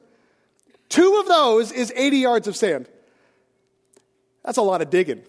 Two 0.90 1.18
of 1.22 1.28
those 1.28 1.72
is 1.72 1.92
80 1.96 2.18
yards 2.18 2.48
of 2.48 2.56
sand. 2.56 2.88
That's 4.44 4.58
a 4.58 4.62
lot 4.62 4.82
of 4.82 4.90
digging 4.90 5.24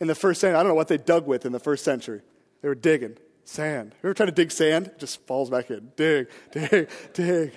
in 0.00 0.06
the 0.06 0.14
first 0.14 0.40
century. 0.40 0.56
I 0.56 0.62
don't 0.62 0.70
know 0.70 0.74
what 0.74 0.88
they 0.88 0.98
dug 0.98 1.26
with 1.26 1.44
in 1.44 1.52
the 1.52 1.58
first 1.58 1.84
century. 1.84 2.22
They 2.62 2.68
were 2.68 2.74
digging 2.74 3.16
sand. 3.44 3.94
You 4.02 4.08
ever 4.08 4.14
try 4.14 4.26
to 4.26 4.32
dig 4.32 4.52
sand? 4.52 4.86
It 4.86 4.98
just 4.98 5.26
falls 5.26 5.50
back 5.50 5.70
in. 5.70 5.92
Dig, 5.96 6.28
dig, 6.52 6.88
dig. 7.12 7.52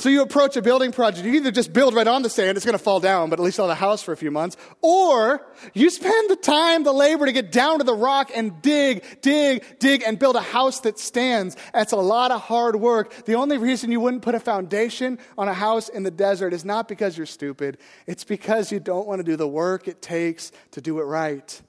So 0.00 0.08
you 0.08 0.22
approach 0.22 0.56
a 0.56 0.62
building 0.62 0.92
project, 0.92 1.26
you 1.26 1.34
either 1.34 1.50
just 1.50 1.74
build 1.74 1.92
right 1.92 2.08
on 2.08 2.22
the 2.22 2.30
sand, 2.30 2.56
it's 2.56 2.64
going 2.64 2.76
to 2.76 2.82
fall 2.82 3.00
down, 3.00 3.28
but 3.28 3.38
at 3.38 3.42
least 3.42 3.60
on 3.60 3.68
the 3.68 3.74
house 3.74 4.02
for 4.02 4.12
a 4.12 4.16
few 4.16 4.30
months, 4.30 4.56
or 4.80 5.46
you 5.74 5.90
spend 5.90 6.30
the 6.30 6.36
time, 6.36 6.84
the 6.84 6.92
labor 6.92 7.26
to 7.26 7.32
get 7.32 7.52
down 7.52 7.80
to 7.80 7.84
the 7.84 7.92
rock 7.92 8.30
and 8.34 8.62
dig, 8.62 9.04
dig, 9.20 9.62
dig, 9.78 10.02
and 10.02 10.18
build 10.18 10.36
a 10.36 10.40
house 10.40 10.80
that 10.80 10.98
stands. 10.98 11.54
That's 11.74 11.92
a 11.92 11.96
lot 11.96 12.30
of 12.30 12.40
hard 12.40 12.76
work. 12.76 13.26
The 13.26 13.34
only 13.34 13.58
reason 13.58 13.92
you 13.92 14.00
wouldn't 14.00 14.22
put 14.22 14.34
a 14.34 14.40
foundation 14.40 15.18
on 15.36 15.48
a 15.48 15.54
house 15.54 15.90
in 15.90 16.02
the 16.02 16.10
desert 16.10 16.54
is 16.54 16.64
not 16.64 16.88
because 16.88 17.18
you're 17.18 17.26
stupid, 17.26 17.76
it's 18.06 18.24
because 18.24 18.72
you 18.72 18.80
don't 18.80 19.06
want 19.06 19.18
to 19.18 19.22
do 19.22 19.36
the 19.36 19.46
work 19.46 19.86
it 19.86 20.00
takes 20.00 20.50
to 20.70 20.80
do 20.80 20.98
it 21.00 21.04
right. 21.04 21.60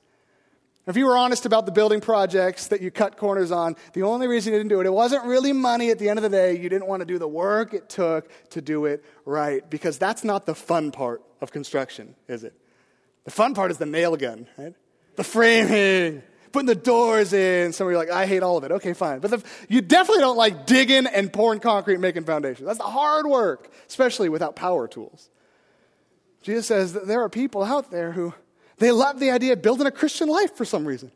If 0.87 0.97
you 0.97 1.05
were 1.05 1.15
honest 1.15 1.45
about 1.45 1.67
the 1.67 1.71
building 1.71 2.01
projects 2.01 2.67
that 2.67 2.81
you 2.81 2.89
cut 2.89 3.15
corners 3.15 3.51
on, 3.51 3.75
the 3.93 4.01
only 4.01 4.27
reason 4.27 4.51
you 4.51 4.59
didn't 4.59 4.69
do 4.69 4.79
it, 4.81 4.87
it 4.87 4.93
wasn't 4.93 5.25
really 5.25 5.53
money 5.53 5.91
at 5.91 5.99
the 5.99 6.09
end 6.09 6.17
of 6.17 6.23
the 6.23 6.29
day. 6.29 6.57
You 6.57 6.69
didn't 6.69 6.87
want 6.87 7.01
to 7.01 7.05
do 7.05 7.19
the 7.19 7.27
work 7.27 7.73
it 7.73 7.87
took 7.87 8.29
to 8.49 8.61
do 8.61 8.85
it 8.85 9.05
right. 9.23 9.67
Because 9.69 9.99
that's 9.99 10.23
not 10.23 10.47
the 10.47 10.55
fun 10.55 10.91
part 10.91 11.21
of 11.39 11.51
construction, 11.51 12.15
is 12.27 12.43
it? 12.43 12.53
The 13.25 13.31
fun 13.31 13.53
part 13.53 13.69
is 13.69 13.77
the 13.77 13.85
nail 13.85 14.15
gun, 14.15 14.47
right? 14.57 14.73
The 15.17 15.23
framing, 15.23 16.23
putting 16.51 16.65
the 16.65 16.73
doors 16.73 17.31
in. 17.31 17.73
Some 17.73 17.85
of 17.85 17.91
you 17.91 17.97
are 17.97 17.99
like, 17.99 18.09
I 18.09 18.25
hate 18.25 18.41
all 18.41 18.57
of 18.57 18.63
it. 18.63 18.71
Okay, 18.71 18.93
fine. 18.93 19.19
But 19.19 19.31
the, 19.31 19.43
you 19.69 19.81
definitely 19.81 20.21
don't 20.21 20.37
like 20.37 20.65
digging 20.65 21.05
and 21.05 21.31
pouring 21.31 21.59
concrete 21.59 21.95
and 21.95 22.01
making 22.01 22.23
foundations. 22.23 22.65
That's 22.65 22.79
the 22.79 22.85
hard 22.85 23.27
work, 23.27 23.71
especially 23.87 24.29
without 24.29 24.55
power 24.55 24.87
tools. 24.87 25.29
Jesus 26.41 26.65
says 26.65 26.93
that 26.93 27.05
there 27.05 27.21
are 27.21 27.29
people 27.29 27.63
out 27.63 27.91
there 27.91 28.13
who 28.13 28.33
they 28.81 28.91
love 28.91 29.19
the 29.19 29.29
idea 29.29 29.53
of 29.53 29.61
building 29.61 29.85
a 29.85 29.91
Christian 29.91 30.27
life 30.27 30.55
for 30.55 30.65
some 30.65 30.85
reason. 30.85 31.11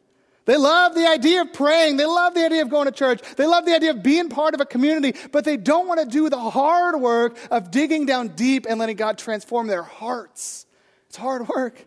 They 0.45 0.55
love 0.55 0.93
the 0.93 1.07
idea 1.07 1.41
of 1.41 1.51
praying. 1.51 1.97
They 1.97 2.05
love 2.05 2.35
the 2.35 2.45
idea 2.45 2.61
of 2.61 2.69
going 2.69 2.85
to 2.85 2.91
church. 2.91 3.21
They 3.37 3.47
love 3.47 3.65
the 3.65 3.73
idea 3.73 3.89
of 3.89 4.03
being 4.03 4.29
part 4.29 4.53
of 4.53 4.61
a 4.61 4.67
community, 4.67 5.17
but 5.31 5.45
they 5.45 5.57
don't 5.57 5.87
want 5.87 5.99
to 5.99 6.05
do 6.05 6.29
the 6.29 6.37
hard 6.37 7.01
work 7.01 7.35
of 7.49 7.71
digging 7.71 8.05
down 8.05 8.27
deep 8.29 8.67
and 8.69 8.79
letting 8.79 8.97
God 8.97 9.17
transform 9.17 9.65
their 9.65 9.81
hearts. 9.81 10.67
It's 11.07 11.17
hard 11.17 11.47
work. 11.47 11.79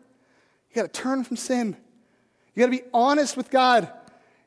You 0.70 0.82
got 0.82 0.92
to 0.92 1.00
turn 1.00 1.22
from 1.22 1.36
sin. 1.36 1.76
You 2.56 2.66
got 2.66 2.72
to 2.72 2.82
be 2.82 2.88
honest 2.92 3.36
with 3.36 3.48
God. 3.48 3.88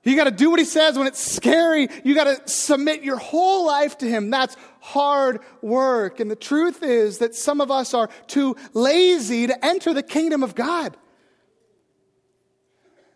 You 0.04 0.18
got 0.18 0.26
to 0.26 0.32
do 0.32 0.50
what 0.50 0.60
He 0.60 0.66
says 0.66 0.98
when 0.98 1.08
it's 1.08 1.34
scary. 1.34 1.88
You 2.04 2.14
got 2.14 2.26
to 2.26 2.46
submit 2.50 3.04
your 3.04 3.18
whole 3.18 3.66
life 3.66 4.00
to 4.00 4.06
Him. 4.06 4.30
That's 4.32 4.58
hard 4.82 5.40
work. 5.62 6.20
And 6.20 6.30
the 6.30 6.36
truth 6.36 6.84
is 6.84 7.20
that 7.20 7.36
some 7.36 7.62
of 7.62 7.72
us 7.72 7.94
are 7.94 8.10
too 8.28 8.58
lazy 8.74 9.48
to 9.48 9.66
enter 9.66 9.94
the 9.94 10.04
kingdom 10.04 10.44
of 10.44 10.56
God. 10.56 10.98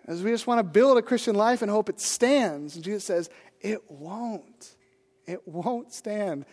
As 0.08 0.22
we 0.22 0.32
just 0.32 0.46
want 0.46 0.60
to 0.60 0.64
build 0.64 0.98
a 0.98 1.02
Christian 1.02 1.36
life 1.36 1.62
and 1.62 1.72
hope 1.72 1.90
it 1.90 2.00
stands. 2.00 2.76
And 2.76 2.84
Jesus 2.84 3.04
says, 3.04 3.30
it 3.60 3.90
won't. 3.90 4.76
It 5.26 5.48
won't 5.48 5.92
stand. 5.92 6.46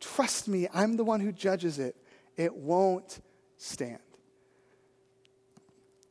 Trust 0.00 0.48
me, 0.48 0.68
I'm 0.72 0.96
the 0.96 1.04
one 1.04 1.20
who 1.20 1.32
judges 1.32 1.78
it. 1.78 1.96
It 2.36 2.54
won't 2.54 3.20
stand. 3.58 3.98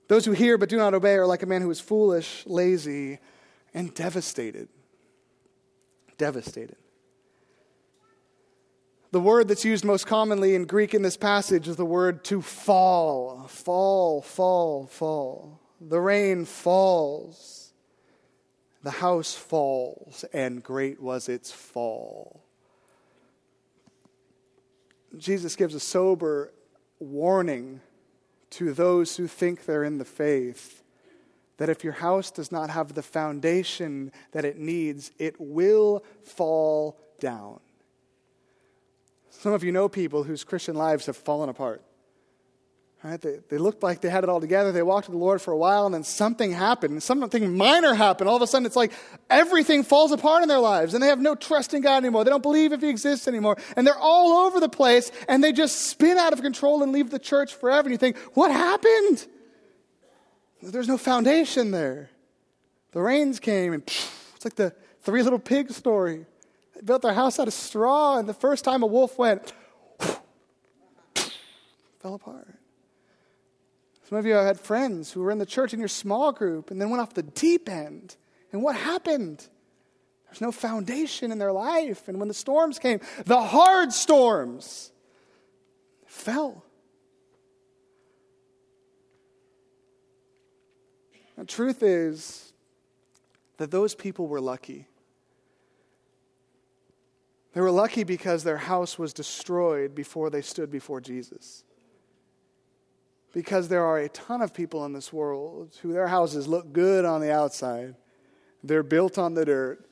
Those 0.07 0.25
who 0.25 0.33
hear 0.33 0.57
but 0.57 0.69
do 0.69 0.77
not 0.77 0.93
obey 0.93 1.15
are 1.15 1.25
like 1.25 1.41
a 1.41 1.47
man 1.47 1.63
who 1.63 1.71
is 1.71 1.79
foolish, 1.79 2.43
lazy, 2.45 3.17
and 3.73 3.93
devastated. 3.93 4.69
Devastated. 6.19 6.77
The 9.11 9.19
word 9.19 9.47
that's 9.47 9.65
used 9.65 9.85
most 9.85 10.05
commonly 10.05 10.53
in 10.53 10.65
Greek 10.65 10.93
in 10.93 11.01
this 11.01 11.17
passage 11.17 11.67
is 11.67 11.77
the 11.77 11.85
word 11.85 12.23
to 12.25 12.41
fall. 12.41 13.47
Fall, 13.47 14.21
fall, 14.21 14.85
fall. 14.87 15.59
The 15.81 15.99
rain 15.99 16.45
falls, 16.45 17.73
the 18.83 18.91
house 18.91 19.35
falls, 19.35 20.23
and 20.33 20.63
great 20.63 21.01
was 21.01 21.27
its 21.27 21.51
fall. 21.51 22.41
Jesus 25.17 25.55
gives 25.55 25.75
a 25.75 25.79
sober 25.79 26.53
warning 26.99 27.81
to 28.51 28.73
those 28.73 29.17
who 29.17 29.27
think 29.27 29.65
they're 29.65 29.83
in 29.83 29.97
the 29.97 30.05
faith 30.05 30.83
that 31.57 31.69
if 31.69 31.83
your 31.83 31.93
house 31.93 32.31
does 32.31 32.51
not 32.51 32.69
have 32.69 32.93
the 32.93 33.01
foundation 33.01 34.11
that 34.31 34.45
it 34.45 34.57
needs, 34.57 35.11
it 35.17 35.35
will 35.39 36.03
fall 36.23 36.97
down. 37.19 37.59
Some 39.29 39.53
of 39.53 39.63
you 39.63 39.71
know 39.71 39.87
people 39.87 40.23
whose 40.23 40.43
Christian 40.43 40.75
lives 40.75 41.05
have 41.05 41.17
fallen 41.17 41.49
apart. 41.49 41.81
Right? 43.05 43.21
They, 43.21 43.37
they 43.49 43.59
looked 43.59 43.83
like 43.83 44.01
they 44.01 44.09
had 44.09 44.23
it 44.23 44.31
all 44.31 44.41
together. 44.41 44.71
They 44.71 44.81
walked 44.81 45.07
with 45.07 45.13
the 45.13 45.23
Lord 45.23 45.39
for 45.39 45.51
a 45.51 45.57
while, 45.57 45.85
and 45.85 45.93
then 45.93 46.03
something 46.03 46.51
happened. 46.51 47.03
Something 47.03 47.55
minor 47.55 47.93
happened. 47.93 48.27
All 48.27 48.35
of 48.35 48.41
a 48.41 48.47
sudden, 48.47 48.65
it's 48.65 48.75
like 48.75 48.93
everything 49.29 49.83
falls 49.83 50.11
apart 50.11 50.41
in 50.41 50.49
their 50.49 50.57
lives, 50.57 50.95
and 50.95 51.03
they 51.03 51.07
have 51.09 51.21
no 51.21 51.35
trust 51.35 51.75
in 51.75 51.83
God 51.83 51.97
anymore. 51.97 52.23
They 52.23 52.31
don't 52.31 52.41
believe 52.41 52.73
if 52.73 52.81
He 52.81 52.89
exists 52.89 53.27
anymore. 53.27 53.57
And 53.75 53.85
they're 53.85 53.95
all 53.95 54.47
over 54.47 54.59
the 54.59 54.69
place, 54.69 55.11
and 55.29 55.43
they 55.43 55.51
just 55.51 55.81
spin 55.81 56.17
out 56.17 56.33
of 56.33 56.41
control 56.41 56.81
and 56.81 56.91
leave 56.91 57.11
the 57.11 57.19
church 57.19 57.53
forever. 57.53 57.87
And 57.87 57.91
you 57.91 57.99
think, 57.99 58.17
what 58.33 58.49
happened? 58.49 59.27
There's 60.63 60.87
no 60.87 60.97
foundation 60.97 61.69
there. 61.69 62.09
The 62.91 63.01
rains 63.01 63.39
came, 63.39 63.73
and 63.73 63.87
phew, 63.87 64.09
it's 64.35 64.45
like 64.45 64.55
the 64.55 64.73
three 65.03 65.21
little 65.21 65.37
pigs 65.37 65.75
story. 65.75 66.25
They 66.73 66.81
built 66.81 67.03
their 67.03 67.13
house 67.13 67.37
out 67.37 67.47
of 67.47 67.53
straw, 67.53 68.17
and 68.17 68.27
the 68.27 68.33
first 68.33 68.63
time 68.63 68.81
a 68.81 68.87
wolf 68.87 69.19
went, 69.19 69.53
fell 71.99 72.15
apart. 72.15 72.47
Some 74.07 74.19
of 74.19 74.25
you 74.25 74.33
had 74.33 74.59
friends 74.59 75.11
who 75.11 75.21
were 75.21 75.31
in 75.31 75.39
the 75.39 75.47
church 75.47 75.73
in 75.73 75.79
your 75.79 75.87
small 75.87 76.31
group 76.31 76.69
and 76.69 76.79
then 76.79 76.91
went 76.91 77.01
off 77.01 77.15
the 77.15 77.23
deep 77.23 77.67
end. 77.67 78.15
And 78.51 78.61
what 78.61 78.75
happened? 78.75 79.47
There's 80.25 80.41
no 80.41 80.51
foundation 80.51 81.31
in 81.31 81.39
their 81.39 81.51
life. 81.51 82.07
And 82.07 82.19
when 82.19 82.27
the 82.27 82.33
storms 82.33 82.77
came, 82.77 82.99
the 83.25 83.41
hard 83.41 83.91
storms 83.91 84.91
fell. 86.05 86.63
The 91.35 91.45
truth 91.45 91.81
is 91.81 92.53
that 93.57 93.71
those 93.71 93.95
people 93.95 94.27
were 94.27 94.39
lucky. 94.39 94.87
They 97.53 97.61
were 97.61 97.71
lucky 97.71 98.03
because 98.03 98.43
their 98.43 98.57
house 98.57 98.99
was 98.99 99.13
destroyed 99.13 99.95
before 99.95 100.29
they 100.29 100.41
stood 100.41 100.69
before 100.69 101.01
Jesus 101.01 101.64
because 103.35 103.67
there 103.67 103.83
are 103.83 103.97
a 103.97 104.07
ton 104.07 104.41
of 104.41 104.53
people 104.53 104.85
in 104.85 104.93
this 104.93 105.11
world 105.11 105.77
who 105.81 105.91
their 105.91 106.07
houses 106.07 106.47
look 106.47 106.71
good 106.71 107.03
on 107.03 107.19
the 107.19 107.33
outside. 107.33 107.93
They're 108.63 108.81
built 108.81 109.17
on 109.17 109.33
the 109.33 109.43
dirt. 109.43 109.85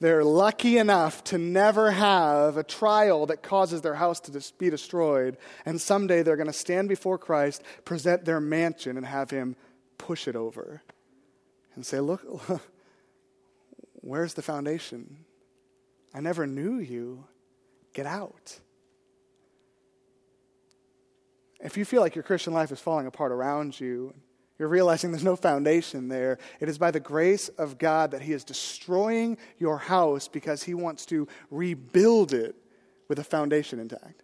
They're 0.00 0.24
lucky 0.24 0.78
enough 0.78 1.22
to 1.24 1.36
never 1.36 1.90
have 1.90 2.56
a 2.56 2.62
trial 2.62 3.26
that 3.26 3.42
causes 3.42 3.82
their 3.82 3.96
house 3.96 4.20
to 4.20 4.42
be 4.56 4.70
destroyed. 4.70 5.36
And 5.66 5.78
someday 5.78 6.22
they're 6.22 6.36
going 6.36 6.46
to 6.46 6.52
stand 6.52 6.88
before 6.88 7.18
Christ, 7.18 7.62
present 7.84 8.24
their 8.24 8.40
mansion, 8.40 8.96
and 8.96 9.04
have 9.04 9.30
Him 9.30 9.54
push 9.98 10.26
it 10.26 10.34
over 10.34 10.80
and 11.74 11.84
say, 11.84 12.00
Look, 12.00 12.24
where's 13.96 14.32
the 14.32 14.42
foundation? 14.42 15.26
I 16.14 16.20
never 16.20 16.46
knew 16.46 16.78
you. 16.78 17.26
Get 17.92 18.06
out. 18.06 18.60
If 21.68 21.76
you 21.76 21.84
feel 21.84 22.00
like 22.00 22.14
your 22.14 22.22
Christian 22.22 22.54
life 22.54 22.72
is 22.72 22.80
falling 22.80 23.06
apart 23.06 23.30
around 23.30 23.78
you, 23.78 24.14
you're 24.58 24.70
realizing 24.70 25.10
there's 25.10 25.22
no 25.22 25.36
foundation 25.36 26.08
there. 26.08 26.38
It 26.60 26.70
is 26.70 26.78
by 26.78 26.92
the 26.92 26.98
grace 26.98 27.50
of 27.50 27.76
God 27.76 28.12
that 28.12 28.22
He 28.22 28.32
is 28.32 28.42
destroying 28.42 29.36
your 29.58 29.76
house 29.76 30.28
because 30.28 30.62
He 30.62 30.72
wants 30.72 31.04
to 31.06 31.28
rebuild 31.50 32.32
it 32.32 32.56
with 33.06 33.18
a 33.18 33.22
foundation 33.22 33.80
intact. 33.80 34.22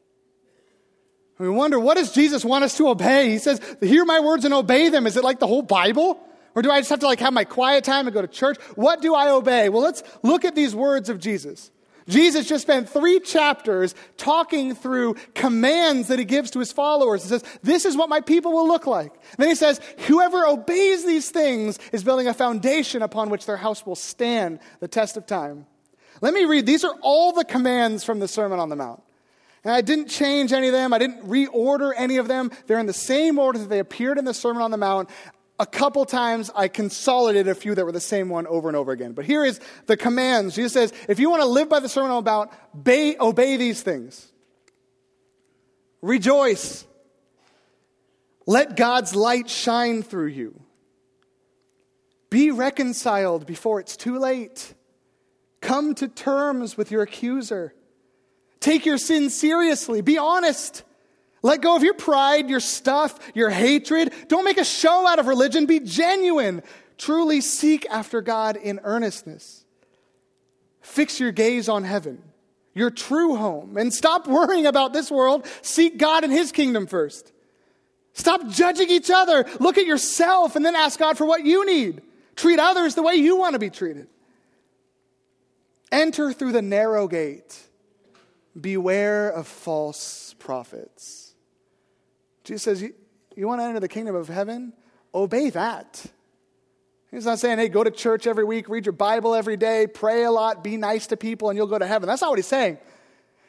We 1.37 1.50
wonder, 1.50 1.78
what 1.78 1.98
does 1.98 2.14
Jesus 2.14 2.46
want 2.46 2.64
us 2.64 2.78
to 2.78 2.88
obey? 2.88 3.28
He 3.28 3.38
says, 3.38 3.61
hear 3.78 4.07
my 4.07 4.20
words 4.20 4.46
and 4.46 4.54
obey 4.54 4.88
them. 4.88 5.07
Is 5.07 5.18
it 5.18 5.22
like 5.22 5.38
the 5.38 5.46
whole 5.46 5.61
Bible? 5.61 6.18
Or 6.54 6.62
do 6.62 6.70
I 6.70 6.80
just 6.80 6.88
have 6.88 7.00
to 7.00 7.07
like 7.07 7.20
have 7.20 7.35
my 7.35 7.44
quiet 7.44 7.85
time 7.85 8.07
and 8.07 8.14
go 8.14 8.22
to 8.22 8.26
church? 8.26 8.57
What 8.74 9.02
do 9.02 9.14
I 9.14 9.28
obey? 9.28 9.68
Well, 9.68 9.83
let's 9.83 10.02
look 10.22 10.46
at 10.46 10.54
these 10.54 10.74
words 10.74 11.11
of 11.11 11.18
Jesus. 11.18 11.70
Jesus 12.08 12.46
just 12.46 12.62
spent 12.62 12.88
three 12.88 13.18
chapters 13.20 13.94
talking 14.16 14.74
through 14.74 15.14
commands 15.34 16.08
that 16.08 16.18
he 16.18 16.24
gives 16.24 16.50
to 16.50 16.58
his 16.58 16.70
followers. 16.70 17.22
He 17.22 17.28
says, 17.30 17.44
This 17.62 17.84
is 17.84 17.96
what 17.96 18.08
my 18.08 18.20
people 18.20 18.52
will 18.52 18.68
look 18.68 18.86
like. 18.86 19.12
Then 19.38 19.48
he 19.48 19.54
says, 19.54 19.80
Whoever 20.06 20.46
obeys 20.46 21.04
these 21.04 21.30
things 21.30 21.78
is 21.92 22.04
building 22.04 22.28
a 22.28 22.34
foundation 22.34 23.02
upon 23.02 23.30
which 23.30 23.46
their 23.46 23.56
house 23.56 23.86
will 23.86 23.96
stand 23.96 24.58
the 24.80 24.88
test 24.88 25.16
of 25.16 25.26
time. 25.26 25.66
Let 26.20 26.34
me 26.34 26.44
read. 26.44 26.66
These 26.66 26.84
are 26.84 26.94
all 27.00 27.32
the 27.32 27.44
commands 27.44 28.04
from 28.04 28.20
the 28.20 28.28
Sermon 28.28 28.58
on 28.58 28.68
the 28.68 28.76
Mount. 28.76 29.02
And 29.64 29.72
I 29.72 29.80
didn't 29.80 30.08
change 30.08 30.52
any 30.52 30.66
of 30.68 30.74
them. 30.74 30.92
I 30.92 30.98
didn't 30.98 31.26
reorder 31.26 31.92
any 31.96 32.18
of 32.18 32.28
them. 32.28 32.50
They're 32.66 32.78
in 32.78 32.86
the 32.86 32.92
same 32.92 33.38
order 33.38 33.58
that 33.58 33.70
they 33.70 33.78
appeared 33.78 34.18
in 34.18 34.26
the 34.26 34.34
Sermon 34.34 34.62
on 34.62 34.70
the 34.70 34.76
Mount. 34.76 35.08
A 35.60 35.66
couple 35.66 36.04
times 36.04 36.50
I 36.54 36.66
consolidated 36.66 37.48
a 37.48 37.54
few 37.54 37.74
that 37.76 37.84
were 37.84 37.92
the 37.92 38.00
same 38.00 38.28
one 38.28 38.46
over 38.48 38.68
and 38.68 38.76
over 38.76 38.90
again. 38.90 39.12
But 39.12 39.24
here 39.24 39.44
is 39.44 39.60
the 39.86 39.96
commands. 39.96 40.56
Jesus 40.56 40.72
says, 40.72 40.92
if 41.08 41.20
you 41.20 41.30
want 41.30 41.42
to 41.42 41.48
live 41.48 41.68
by 41.68 41.78
the 41.78 41.88
Sermon 41.88 42.10
on 42.10 42.24
the 42.24 42.30
Mount, 42.30 42.50
obey, 42.74 43.16
obey 43.18 43.56
these 43.56 43.80
things. 43.80 44.32
Rejoice. 46.02 46.84
Let 48.46 48.76
God's 48.76 49.14
light 49.14 49.48
shine 49.48 50.02
through 50.02 50.26
you. 50.26 50.60
Be 52.30 52.50
reconciled 52.50 53.46
before 53.46 53.78
it's 53.78 53.96
too 53.96 54.18
late. 54.18 54.74
Come 55.60 55.94
to 55.94 56.08
terms 56.08 56.76
with 56.76 56.90
your 56.90 57.02
accuser. 57.02 57.74
Take 58.58 58.84
your 58.84 58.98
sin 58.98 59.30
seriously. 59.30 60.00
Be 60.00 60.18
honest. 60.18 60.82
Let 61.44 61.61
go 61.61 61.76
of 61.76 61.83
your 61.83 61.92
pride, 61.92 62.48
your 62.48 62.59
stuff, 62.59 63.18
your 63.35 63.50
hatred. 63.50 64.14
Don't 64.28 64.46
make 64.46 64.57
a 64.57 64.64
show 64.64 65.07
out 65.07 65.18
of 65.18 65.26
religion. 65.26 65.66
Be 65.66 65.78
genuine. 65.78 66.62
Truly 66.96 67.42
seek 67.42 67.87
after 67.90 68.22
God 68.22 68.57
in 68.57 68.80
earnestness. 68.83 69.66
Fix 70.80 71.20
your 71.20 71.33
gaze 71.33 71.68
on 71.68 71.85
heaven, 71.85 72.22
your 72.72 72.90
true 72.90 73.37
home, 73.37 73.76
and 73.76 73.92
stop 73.92 74.26
worrying 74.26 74.64
about 74.64 74.94
this 74.94 75.11
world. 75.11 75.46
Seek 75.61 75.98
God 75.98 76.24
and 76.24 76.33
His 76.33 76.50
kingdom 76.50 76.87
first. 76.87 77.30
Stop 78.14 78.48
judging 78.48 78.88
each 78.88 79.11
other. 79.11 79.44
Look 79.61 79.76
at 79.76 79.85
yourself 79.85 80.57
and 80.57 80.64
then 80.64 80.74
ask 80.74 80.98
God 80.98 81.18
for 81.18 81.26
what 81.26 81.44
you 81.44 81.66
need. 81.66 82.00
Treat 82.37 82.59
others 82.59 82.94
the 82.94 83.02
way 83.02 83.16
you 83.16 83.37
want 83.37 83.52
to 83.52 83.59
be 83.59 83.68
treated. 83.68 84.07
Enter 85.92 86.33
through 86.33 86.52
the 86.52 86.62
narrow 86.62 87.07
gate. 87.07 87.61
Beware 88.59 89.28
of 89.28 89.46
false 89.46 90.35
prophets. 90.38 91.23
Jesus 92.44 92.62
says, 92.62 92.83
You, 92.83 92.94
you 93.37 93.46
want 93.46 93.61
to 93.61 93.64
enter 93.64 93.80
the 93.80 93.88
kingdom 93.88 94.14
of 94.14 94.28
heaven? 94.28 94.72
Obey 95.14 95.50
that. 95.50 96.04
He's 97.14 97.26
not 97.26 97.38
saying, 97.38 97.59
hey, 97.59 97.68
go 97.68 97.85
to 97.85 97.92
church 97.92 98.26
every 98.26 98.42
week, 98.42 98.68
read 98.68 98.87
your 98.87 98.92
Bible 98.92 99.37
every 99.37 99.57
day, 99.57 99.87
pray 99.87 100.24
a 100.24 100.33
lot, 100.33 100.64
be 100.64 100.76
nice 100.76 101.07
to 101.09 101.16
people, 101.16 101.48
and 101.48 101.57
you'll 101.57 101.68
go 101.68 101.78
to 101.78 101.87
heaven. 101.87 102.09
That's 102.09 102.20
not 102.20 102.30
what 102.30 102.38
he's 102.38 102.46
saying. 102.46 102.76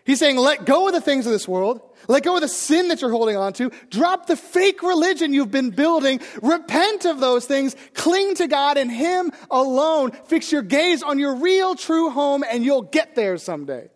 He's 0.05 0.19
saying, 0.19 0.38
let 0.38 0.65
go 0.65 0.86
of 0.86 0.93
the 0.93 1.01
things 1.01 1.25
of 1.25 1.31
this 1.31 1.47
world. 1.47 1.81
Let 2.08 2.21
go 2.21 2.36
of 2.36 2.41
the 2.41 2.47
sin 2.47 2.89
that 2.89 3.01
you're 3.01 3.10
holding 3.10 3.38
on 3.38 3.53
to. 3.53 3.71
Drop 3.89 4.27
the 4.27 4.36
fake 4.36 4.84
religion 4.84 5.34
you've 5.34 5.49
been 5.49 5.71
building. 5.71 6.21
Repent 6.43 7.05
of 7.05 7.19
those 7.19 7.45
things. 7.45 7.75
Cling 7.95 8.36
to 8.36 8.47
God 8.47 8.77
and 8.77 8.91
Him 8.91 9.31
alone. 9.49 10.12
Fix 10.12 10.51
your 10.51 10.62
gaze 10.62 11.01
on 11.01 11.17
your 11.17 11.34
real, 11.34 11.73
true 11.73 12.12
home, 12.12 12.43
and 12.47 12.63
you'll 12.63 12.84
get 12.84 13.15
there 13.15 13.39
someday. 13.39 13.89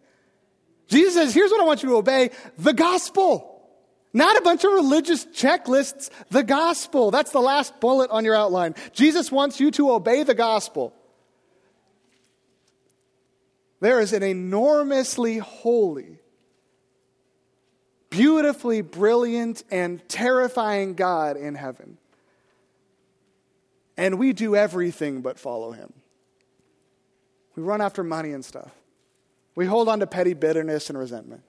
Jesus 0.87 1.13
says, 1.13 1.31
here's 1.31 1.51
what 1.51 1.61
I 1.61 1.65
want 1.65 1.83
you 1.83 1.89
to 1.89 1.95
obey 1.97 2.31
the 2.57 2.73
gospel. 2.73 3.48
Not 4.11 4.37
a 4.37 4.41
bunch 4.41 4.63
of 4.63 4.73
religious 4.73 5.25
checklists, 5.25 6.09
the 6.31 6.43
gospel. 6.43 7.11
That's 7.11 7.31
the 7.31 7.41
last 7.41 7.79
bullet 7.79 8.09
on 8.09 8.25
your 8.25 8.35
outline. 8.35 8.73
Jesus 8.91 9.31
wants 9.31 9.59
you 9.59 9.69
to 9.71 9.91
obey 9.91 10.23
the 10.23 10.33
gospel. 10.33 10.93
There 13.81 13.99
is 13.99 14.11
an 14.13 14.23
enormously 14.23 15.37
holy, 15.37 16.19
beautifully 18.09 18.81
brilliant, 18.81 19.63
and 19.69 20.07
terrifying 20.09 20.95
God 20.95 21.37
in 21.37 21.55
heaven. 21.55 21.97
And 23.95 24.17
we 24.17 24.33
do 24.33 24.55
everything 24.55 25.21
but 25.21 25.37
follow 25.37 25.71
him. 25.71 25.93
We 27.55 27.63
run 27.63 27.81
after 27.81 28.03
money 28.03 28.31
and 28.31 28.43
stuff. 28.43 28.71
We 29.55 29.65
hold 29.65 29.87
on 29.89 29.99
to 29.99 30.07
petty 30.07 30.33
bitterness 30.33 30.89
and 30.89 30.97
resentment. 30.97 31.43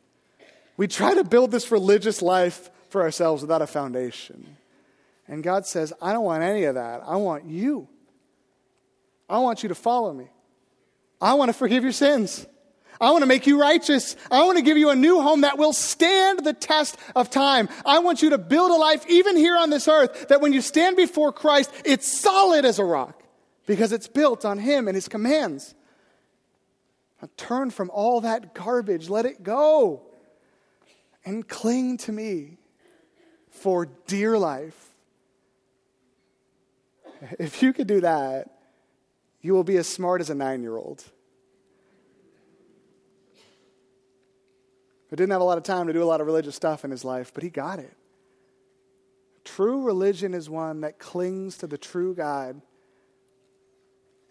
We 0.80 0.88
try 0.88 1.12
to 1.12 1.24
build 1.24 1.50
this 1.50 1.70
religious 1.70 2.22
life 2.22 2.70
for 2.88 3.02
ourselves 3.02 3.42
without 3.42 3.60
a 3.60 3.66
foundation. 3.66 4.56
And 5.28 5.42
God 5.42 5.66
says, 5.66 5.92
I 6.00 6.14
don't 6.14 6.24
want 6.24 6.42
any 6.42 6.64
of 6.64 6.76
that. 6.76 7.02
I 7.06 7.16
want 7.16 7.44
you. 7.44 7.86
I 9.28 9.40
want 9.40 9.62
you 9.62 9.68
to 9.68 9.74
follow 9.74 10.10
me. 10.14 10.28
I 11.20 11.34
want 11.34 11.50
to 11.50 11.52
forgive 11.52 11.82
your 11.82 11.92
sins. 11.92 12.46
I 12.98 13.10
want 13.10 13.20
to 13.20 13.26
make 13.26 13.46
you 13.46 13.60
righteous. 13.60 14.16
I 14.30 14.42
want 14.44 14.56
to 14.56 14.64
give 14.64 14.78
you 14.78 14.88
a 14.88 14.96
new 14.96 15.20
home 15.20 15.42
that 15.42 15.58
will 15.58 15.74
stand 15.74 16.46
the 16.46 16.54
test 16.54 16.96
of 17.14 17.28
time. 17.28 17.68
I 17.84 17.98
want 17.98 18.22
you 18.22 18.30
to 18.30 18.38
build 18.38 18.70
a 18.70 18.76
life, 18.76 19.04
even 19.06 19.36
here 19.36 19.58
on 19.58 19.68
this 19.68 19.86
earth, 19.86 20.28
that 20.28 20.40
when 20.40 20.54
you 20.54 20.62
stand 20.62 20.96
before 20.96 21.30
Christ, 21.30 21.70
it's 21.84 22.10
solid 22.10 22.64
as 22.64 22.78
a 22.78 22.84
rock 22.86 23.22
because 23.66 23.92
it's 23.92 24.08
built 24.08 24.46
on 24.46 24.56
Him 24.56 24.88
and 24.88 24.94
His 24.94 25.08
commands. 25.08 25.74
Now 27.20 27.28
turn 27.36 27.68
from 27.68 27.90
all 27.90 28.22
that 28.22 28.54
garbage, 28.54 29.10
let 29.10 29.26
it 29.26 29.42
go 29.42 30.06
and 31.30 31.46
cling 31.46 31.96
to 31.96 32.10
me 32.10 32.58
for 33.50 33.86
dear 34.08 34.36
life. 34.36 34.88
If 37.38 37.62
you 37.62 37.72
could 37.72 37.86
do 37.86 38.00
that, 38.00 38.50
you 39.40 39.52
will 39.52 39.62
be 39.62 39.76
as 39.76 39.86
smart 39.86 40.20
as 40.20 40.28
a 40.28 40.34
nine 40.34 40.60
year 40.62 40.76
old. 40.76 41.04
Who 45.08 45.16
didn't 45.16 45.30
have 45.30 45.40
a 45.40 45.44
lot 45.44 45.56
of 45.56 45.62
time 45.62 45.86
to 45.86 45.92
do 45.92 46.02
a 46.02 46.04
lot 46.04 46.20
of 46.20 46.26
religious 46.26 46.56
stuff 46.56 46.84
in 46.84 46.90
his 46.90 47.04
life, 47.04 47.32
but 47.32 47.44
he 47.44 47.50
got 47.50 47.78
it. 47.78 47.96
True 49.44 49.82
religion 49.82 50.34
is 50.34 50.50
one 50.50 50.80
that 50.80 50.98
clings 50.98 51.56
to 51.58 51.68
the 51.68 51.78
true 51.78 52.12
God 52.12 52.60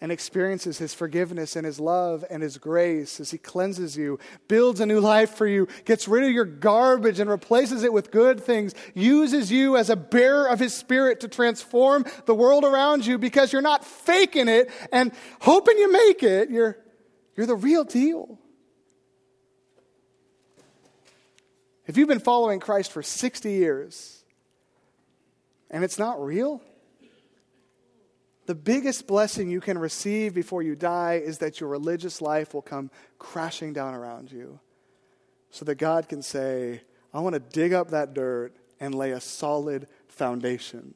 and 0.02 0.12
experiences 0.12 0.78
his 0.78 0.94
forgiveness 0.94 1.56
and 1.56 1.66
his 1.66 1.80
love 1.80 2.24
and 2.30 2.42
his 2.42 2.58
grace 2.58 3.20
as 3.20 3.32
he 3.32 3.38
cleanses 3.38 3.98
you, 3.98 4.18
builds 4.48 4.80
a 4.80 4.86
new 4.86 5.00
life 5.00 5.36
for 5.36 5.46
you, 5.46 5.68
gets 5.84 6.08
rid 6.08 6.24
of 6.24 6.32
your 6.32 6.46
garbage 6.46 7.20
and 7.20 7.30
replaces 7.30 7.84
it 7.84 7.92
with 7.92 8.12
good 8.12 8.40
things, 8.40 8.74
uses 8.94 9.52
you 9.52 9.76
as 9.76 9.90
a 9.90 9.96
bearer 9.96 10.48
of 10.48 10.60
his 10.60 10.74
spirit 10.74 11.20
to 11.20 11.28
transform 11.28 12.06
the 12.26 12.36
world 12.36 12.64
around 12.64 13.06
you 13.06 13.18
because 13.18 13.52
you're 13.52 13.62
not 13.62 13.84
faking 13.84 14.48
it 14.48 14.70
and 14.92 15.12
hoping 15.42 15.78
you 15.78 15.92
make 15.92 16.24
it. 16.24 16.50
You're, 16.50 16.78
you're 17.36 17.48
the 17.48 17.56
real 17.56 17.84
deal. 17.84 18.40
If 21.86 21.98
you've 21.98 22.08
been 22.08 22.20
following 22.20 22.60
Christ 22.60 22.92
for 22.92 23.04
60 23.04 23.52
years 23.52 24.24
and 25.70 25.84
it's 25.84 26.00
not 26.00 26.24
real, 26.24 26.62
the 28.50 28.56
biggest 28.56 29.06
blessing 29.06 29.48
you 29.48 29.62
can 29.62 29.78
receive 29.78 30.34
before 30.34 30.64
you 30.64 30.76
die 30.76 31.22
is 31.24 31.38
that 31.38 31.60
your 31.60 31.70
religious 31.70 32.20
life 32.20 32.52
will 32.52 32.64
come 32.64 32.90
crashing 33.20 33.74
down 33.74 33.94
around 33.94 34.32
you 34.32 34.60
so 35.52 35.64
that 35.66 35.76
God 35.76 36.10
can 36.10 36.24
say, 36.24 36.82
I 37.14 37.20
want 37.20 37.36
to 37.36 37.40
dig 37.40 37.74
up 37.74 37.92
that 37.92 38.16
dirt 38.16 38.56
and 38.80 38.96
lay 38.96 39.12
a 39.12 39.22
solid 39.22 39.88
foundation. 40.08 40.96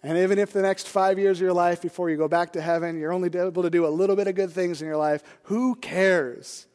And 0.00 0.16
even 0.16 0.38
if 0.38 0.52
the 0.52 0.62
next 0.62 0.86
five 0.86 1.18
years 1.18 1.38
of 1.38 1.42
your 1.42 1.52
life 1.52 1.82
before 1.82 2.08
you 2.08 2.16
go 2.16 2.28
back 2.28 2.52
to 2.52 2.60
heaven, 2.60 2.96
you're 2.96 3.12
only 3.12 3.36
able 3.36 3.64
to 3.64 3.70
do 3.70 3.84
a 3.84 3.88
little 3.88 4.14
bit 4.14 4.28
of 4.28 4.36
good 4.36 4.52
things 4.52 4.80
in 4.80 4.86
your 4.86 4.96
life, 4.96 5.24
who 5.42 5.74
cares? 5.74 6.68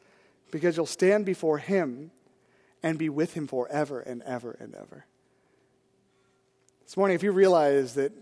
Because 0.50 0.76
you'll 0.76 0.84
stand 0.84 1.24
before 1.24 1.56
Him 1.56 2.10
and 2.82 2.98
be 2.98 3.08
with 3.08 3.32
Him 3.32 3.46
forever 3.46 4.00
and 4.00 4.20
ever 4.24 4.58
and 4.60 4.74
ever. 4.74 5.06
This 6.84 6.98
morning, 6.98 7.14
if 7.14 7.22
you 7.22 7.32
realize 7.32 7.94
that 7.94 8.12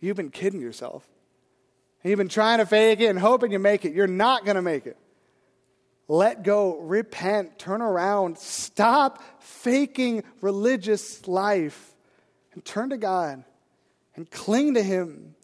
You've 0.00 0.16
been 0.16 0.30
kidding 0.30 0.60
yourself. 0.60 1.06
And 2.02 2.10
you've 2.10 2.18
been 2.18 2.28
trying 2.28 2.58
to 2.58 2.66
fake 2.66 3.00
it 3.00 3.06
and 3.06 3.18
hoping 3.18 3.50
you 3.50 3.58
make 3.58 3.84
it. 3.84 3.92
You're 3.92 4.06
not 4.06 4.44
going 4.44 4.54
to 4.54 4.62
make 4.62 4.86
it. 4.86 4.96
Let 6.06 6.42
go, 6.42 6.78
repent, 6.78 7.58
turn 7.58 7.82
around, 7.82 8.38
stop 8.38 9.22
faking 9.42 10.24
religious 10.40 11.28
life 11.28 11.94
and 12.54 12.64
turn 12.64 12.90
to 12.90 12.96
God 12.96 13.44
and 14.16 14.30
cling 14.30 14.74
to 14.74 14.82
Him. 14.82 15.34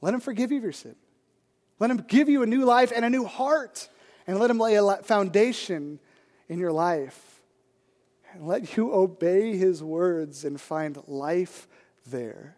Let 0.00 0.12
Him 0.12 0.20
forgive 0.20 0.50
you 0.50 0.58
of 0.58 0.64
your 0.64 0.72
sin. 0.72 0.96
Let 1.78 1.90
Him 1.90 2.04
give 2.08 2.28
you 2.28 2.42
a 2.42 2.46
new 2.46 2.64
life 2.64 2.92
and 2.94 3.04
a 3.04 3.10
new 3.10 3.24
heart. 3.24 3.88
And 4.26 4.38
let 4.38 4.50
Him 4.50 4.58
lay 4.58 4.74
a 4.74 4.96
foundation 5.04 6.00
in 6.48 6.58
your 6.58 6.72
life. 6.72 7.42
And 8.32 8.48
let 8.48 8.76
you 8.76 8.92
obey 8.92 9.56
His 9.56 9.82
words 9.82 10.44
and 10.44 10.60
find 10.60 10.98
life 11.06 11.68
there. 12.06 12.56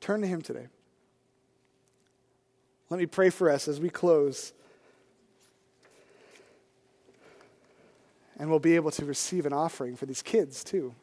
Turn 0.00 0.20
to 0.20 0.26
Him 0.26 0.42
today. 0.42 0.66
Let 2.90 2.98
me 2.98 3.06
pray 3.06 3.30
for 3.30 3.50
us 3.50 3.68
as 3.68 3.80
we 3.80 3.90
close. 3.90 4.52
And 8.38 8.48
we'll 8.48 8.60
be 8.60 8.76
able 8.76 8.90
to 8.92 9.04
receive 9.04 9.46
an 9.46 9.52
offering 9.52 9.96
for 9.96 10.06
these 10.06 10.22
kids, 10.22 10.62
too. 10.62 10.94